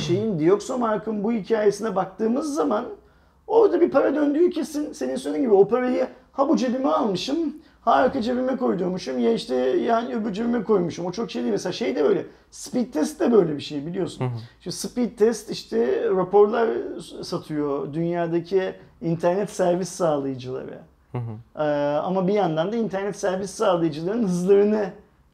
şeyin 0.00 0.38
Dioxo 0.38 0.78
markın 0.78 1.24
bu 1.24 1.32
hikayesine 1.32 1.96
baktığımız 1.96 2.54
zaman 2.54 2.84
orada 3.46 3.80
bir 3.80 3.90
para 3.90 4.14
döndüğü 4.14 4.50
kesin. 4.50 4.92
Senin 4.92 5.16
söylediğin 5.16 5.44
gibi 5.44 5.54
o 5.54 5.68
parayı 5.68 6.08
ha 6.32 6.48
bu 6.48 6.56
cebime 6.56 6.88
almışım, 6.88 7.56
ha 7.84 7.92
arka 7.92 8.22
cebime 8.22 8.56
koyduğumuşum 8.56 9.18
ya 9.18 9.32
işte 9.32 9.54
yani 9.56 10.14
öbür 10.14 10.32
cebime 10.32 10.64
koymuşum. 10.64 11.06
O 11.06 11.12
çok 11.12 11.30
şey 11.30 11.42
değil. 11.42 11.52
Mesela 11.52 11.72
şey 11.72 11.96
de 11.96 12.04
böyle. 12.04 12.26
Speed 12.50 12.92
test 12.92 13.20
de 13.20 13.32
böyle 13.32 13.56
bir 13.56 13.60
şey 13.60 13.86
biliyorsun. 13.86 14.30
Şu 14.60 14.72
speed 14.72 15.18
test 15.18 15.50
işte 15.50 16.04
raporlar 16.16 16.68
satıyor 17.22 17.92
dünyadaki 17.94 18.72
internet 19.02 19.50
servis 19.50 19.88
sağlayıcıları. 19.88 20.78
Ee, 21.58 21.62
ama 22.02 22.28
bir 22.28 22.32
yandan 22.32 22.72
da 22.72 22.76
internet 22.76 23.16
servis 23.16 23.50
sağlayıcıların 23.50 24.22
hızlarını 24.22 24.86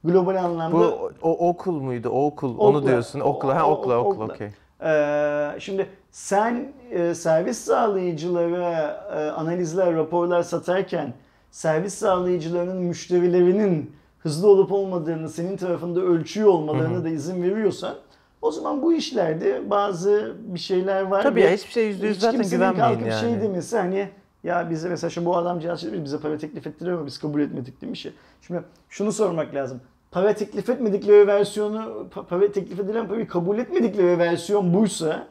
global 0.04 0.36
anlamda 0.44 0.76
Bu 0.78 1.10
o, 1.22 1.48
okul 1.48 1.80
muydu? 1.80 2.08
O 2.08 2.26
okul. 2.26 2.58
Onu 2.58 2.78
Okla. 2.78 2.88
diyorsun. 2.88 3.20
Okula. 3.20 3.56
Ha 3.56 3.66
O- 3.66 3.70
o- 3.70 3.72
okula 3.74 3.98
okul 3.98 4.20
okla. 4.22 4.34
okey. 4.34 4.48
Ee, 4.82 5.50
şimdi 5.60 5.86
sen 6.10 6.72
e, 6.90 7.14
servis 7.14 7.58
sağlayıcılara 7.58 8.70
e, 9.16 9.30
analizler, 9.30 9.94
raporlar 9.94 10.42
satarken 10.42 11.12
servis 11.50 11.94
sağlayıcılarının 11.94 12.76
müşterilerinin 12.76 13.92
hızlı 14.18 14.48
olup 14.48 14.72
olmadığını 14.72 15.28
senin 15.28 15.56
tarafında 15.56 16.00
ölçüyor 16.00 16.48
olmalarına 16.48 17.04
da 17.04 17.08
izin 17.08 17.42
veriyorsan 17.42 17.94
o 18.42 18.50
zaman 18.50 18.82
bu 18.82 18.92
işlerde 18.92 19.70
bazı 19.70 20.34
bir 20.42 20.58
şeyler 20.58 21.02
var. 21.02 21.22
Tabii 21.22 21.40
ya 21.40 21.50
hiçbir 21.50 21.70
şey 21.72 21.86
yüzde 21.88 22.06
yüz 22.06 22.20
zaten 22.20 22.42
güvenmeyin 22.50 23.00
yani. 23.10 23.20
şey 23.20 23.40
demesi 23.40 23.76
hani 23.78 24.08
ya 24.44 24.70
bize 24.70 24.88
mesela 24.88 25.10
şu 25.10 25.24
bu 25.24 25.36
adam 25.36 25.60
cihaz 25.60 25.92
bize 25.92 26.18
para 26.18 26.38
teklif 26.38 26.66
ettiriyor 26.66 26.96
ama 26.96 27.06
biz 27.06 27.18
kabul 27.18 27.40
etmedik 27.40 27.80
demiş 27.80 28.04
ya. 28.06 28.12
Şimdi 28.46 28.62
şunu 28.88 29.12
sormak 29.12 29.54
lazım. 29.54 29.80
para 30.10 30.32
teklif 30.34 30.68
etmedikleri 30.70 31.26
versiyonu, 31.26 32.06
pa- 32.14 32.26
para 32.26 32.52
teklif 32.52 32.80
edilen 32.80 33.08
parayı 33.08 33.28
kabul 33.28 33.58
etmedikleri 33.58 34.18
versiyon 34.18 34.74
buysa 34.74 35.26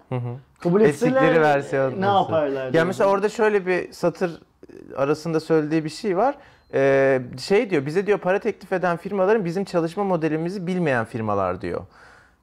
kabul 0.60 0.82
etseler 0.82 1.12
Ettikleri 1.22 1.42
versiyon. 1.42 2.02
ne 2.02 2.06
yaparlar? 2.06 2.74
Ya 2.74 2.86
mesela 2.86 3.10
orada 3.10 3.30
şöyle 3.30 3.66
bir 3.66 3.92
satır 3.94 4.42
arasında 4.96 5.40
söylediği 5.40 5.84
bir 5.84 5.90
şey 5.90 6.18
var. 6.18 6.36
Ee, 6.74 7.22
şey 7.40 7.70
diyor 7.70 7.86
bize 7.86 8.08
diyor 8.08 8.18
para 8.18 8.40
teklif 8.40 8.72
eden 8.74 8.98
firmaların 8.98 9.46
bizim 9.46 9.64
çalışma 9.64 10.04
modelimizi 10.04 10.68
bilmeyen 10.68 11.06
firmalar 11.06 11.62
diyor. 11.62 11.82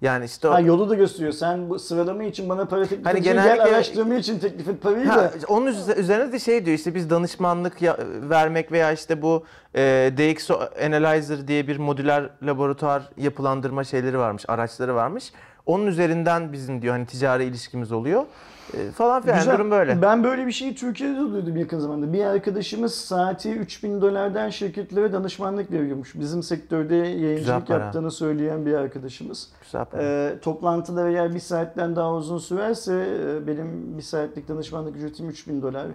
Yani 0.00 0.24
işte 0.24 0.48
o, 0.48 0.52
Ha, 0.52 0.60
yolu 0.60 0.90
da 0.90 0.94
gösteriyor. 0.94 1.32
Sen 1.32 1.70
bu 1.70 1.78
sıralama 1.78 2.24
için 2.24 2.48
bana 2.48 2.64
para 2.64 2.86
teklif 2.86 3.06
Hani 3.06 3.22
genellikle- 3.22 3.54
Gel 3.56 3.74
araştırma 3.74 4.14
için 4.14 4.38
teklif 4.38 4.68
et 4.68 4.82
parayı 4.82 5.06
Ha, 5.06 5.16
da. 5.16 5.30
onun 5.48 5.66
üze- 5.66 5.94
üzerine 5.96 6.32
de 6.32 6.38
şey 6.38 6.66
diyor 6.66 6.76
işte 6.78 6.94
biz 6.94 7.10
danışmanlık 7.10 7.82
ya- 7.82 7.96
vermek 8.22 8.72
veya 8.72 8.92
işte 8.92 9.22
bu 9.22 9.44
e, 9.74 10.12
DxO 10.16 10.60
Analyzer 10.86 11.48
diye 11.48 11.68
bir 11.68 11.76
modüler 11.76 12.30
laboratuvar 12.42 13.02
yapılandırma 13.16 13.84
şeyleri 13.84 14.18
varmış, 14.18 14.44
araçları 14.48 14.94
varmış. 14.94 15.32
Onun 15.66 15.86
üzerinden 15.86 16.52
bizim 16.52 16.82
diyor 16.82 16.94
hani 16.94 17.06
ticari 17.06 17.44
ilişkimiz 17.44 17.92
oluyor 17.92 18.22
falan 18.94 19.22
filan. 19.22 19.38
Güzel. 19.38 19.54
durum 19.54 19.70
böyle. 19.70 20.02
Ben 20.02 20.24
böyle 20.24 20.46
bir 20.46 20.52
şeyi 20.52 20.74
Türkiye'de 20.74 21.14
de 21.16 21.32
duydum 21.32 21.56
yakın 21.56 21.78
zamanda. 21.78 22.12
Bir 22.12 22.24
arkadaşımız 22.24 22.94
saati 22.94 23.52
3000 23.52 24.00
dolardan 24.00 24.50
şirketlere 24.50 25.12
danışmanlık 25.12 25.72
veriyormuş. 25.72 26.14
Bizim 26.14 26.42
sektörde 26.42 26.94
yayıncılık 26.94 27.70
yaptığını 27.70 28.10
söyleyen 28.10 28.66
bir 28.66 28.74
arkadaşımız. 28.74 29.48
Güzel 29.62 29.84
para. 29.84 30.02
Ee, 30.02 30.38
toplantıda 30.42 31.08
eğer 31.08 31.34
bir 31.34 31.40
saatten 31.40 31.96
daha 31.96 32.14
uzun 32.14 32.38
sürerse 32.38 33.06
e, 33.20 33.46
benim 33.46 33.98
bir 33.98 34.02
saatlik 34.02 34.48
danışmanlık 34.48 34.96
ücretim 34.96 35.28
3000 35.28 35.62
dolar. 35.62 35.86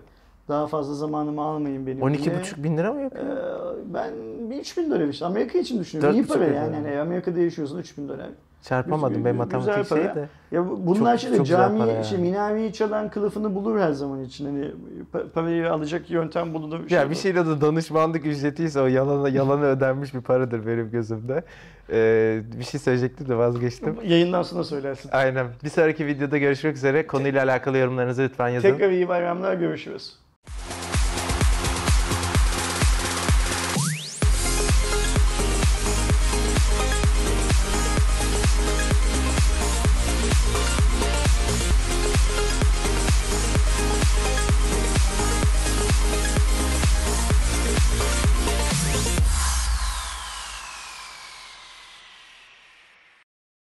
Daha 0.47 0.67
fazla 0.67 0.93
zamanımı 0.95 1.41
almayın 1.41 1.87
benim 1.87 2.15
diye. 2.15 2.31
12,5 2.31 2.63
bin 2.63 2.77
lira 2.77 2.93
mı 2.93 3.01
yapıyor? 3.01 3.25
Ee, 3.25 3.93
ben 3.93 4.13
bir 4.49 4.55
3000 4.59 4.91
dolar 4.91 5.07
işte. 5.07 5.25
Amerika 5.25 5.57
için 5.57 5.79
düşünüyorum. 5.79 6.15
İyi 6.15 6.23
4,5 6.23 6.27
para 6.27 6.49
bin 6.49 6.53
yani. 6.53 6.75
yani. 6.75 6.99
Amerika'da 6.99 7.39
yaşıyorsun 7.39 7.77
3000 7.77 8.09
dolar. 8.09 8.29
Çarpamadım 8.61 9.17
güzel 9.17 9.35
matematik 9.35 9.89
para. 9.89 10.01
şeyi 10.03 10.15
de. 10.15 10.29
Ya 10.51 10.69
bu- 10.69 10.85
bunlar 10.87 11.11
Çok- 11.11 11.19
şimdi 11.19 11.37
çok 11.37 11.47
cami, 11.47 11.79
yani. 11.79 12.05
şey, 12.05 12.17
minareyi 12.17 12.73
çalan 12.73 13.09
kılıfını 13.09 13.55
bulur 13.55 13.79
her 13.79 13.91
zaman 13.91 14.23
için. 14.23 14.45
Hani 14.45 14.71
pa- 15.13 15.29
parayı 15.29 15.71
alacak 15.71 16.09
yöntem 16.11 16.53
bulunur. 16.53 16.79
Ya 16.89 17.09
bir 17.09 17.15
şeyin 17.15 17.35
adı 17.35 17.61
danışmanlık 17.61 18.25
ücretiyse 18.25 18.81
o 18.81 18.87
yalana, 18.87 19.29
yalana 19.29 19.65
ödenmiş 19.65 20.13
bir 20.13 20.21
paradır 20.21 20.67
benim 20.67 20.91
gözümde. 20.91 21.43
Ee, 21.91 22.41
bir 22.59 22.63
şey 22.63 22.79
söyleyecektim 22.79 23.29
de 23.29 23.37
vazgeçtim. 23.37 23.95
Yayından 24.03 24.43
sonra 24.43 24.63
söylersin. 24.63 25.09
Aynen. 25.13 25.47
Bir 25.63 25.69
sonraki 25.69 26.05
videoda 26.05 26.37
görüşmek 26.37 26.75
üzere. 26.75 27.07
Konuyla 27.07 27.43
alakalı 27.43 27.77
yorumlarınızı 27.77 28.21
lütfen 28.21 28.49
yazın. 28.49 28.71
Tekrar 28.71 28.89
iyi 28.89 29.07
bayramlar 29.07 29.53
görüşürüz. 29.53 30.15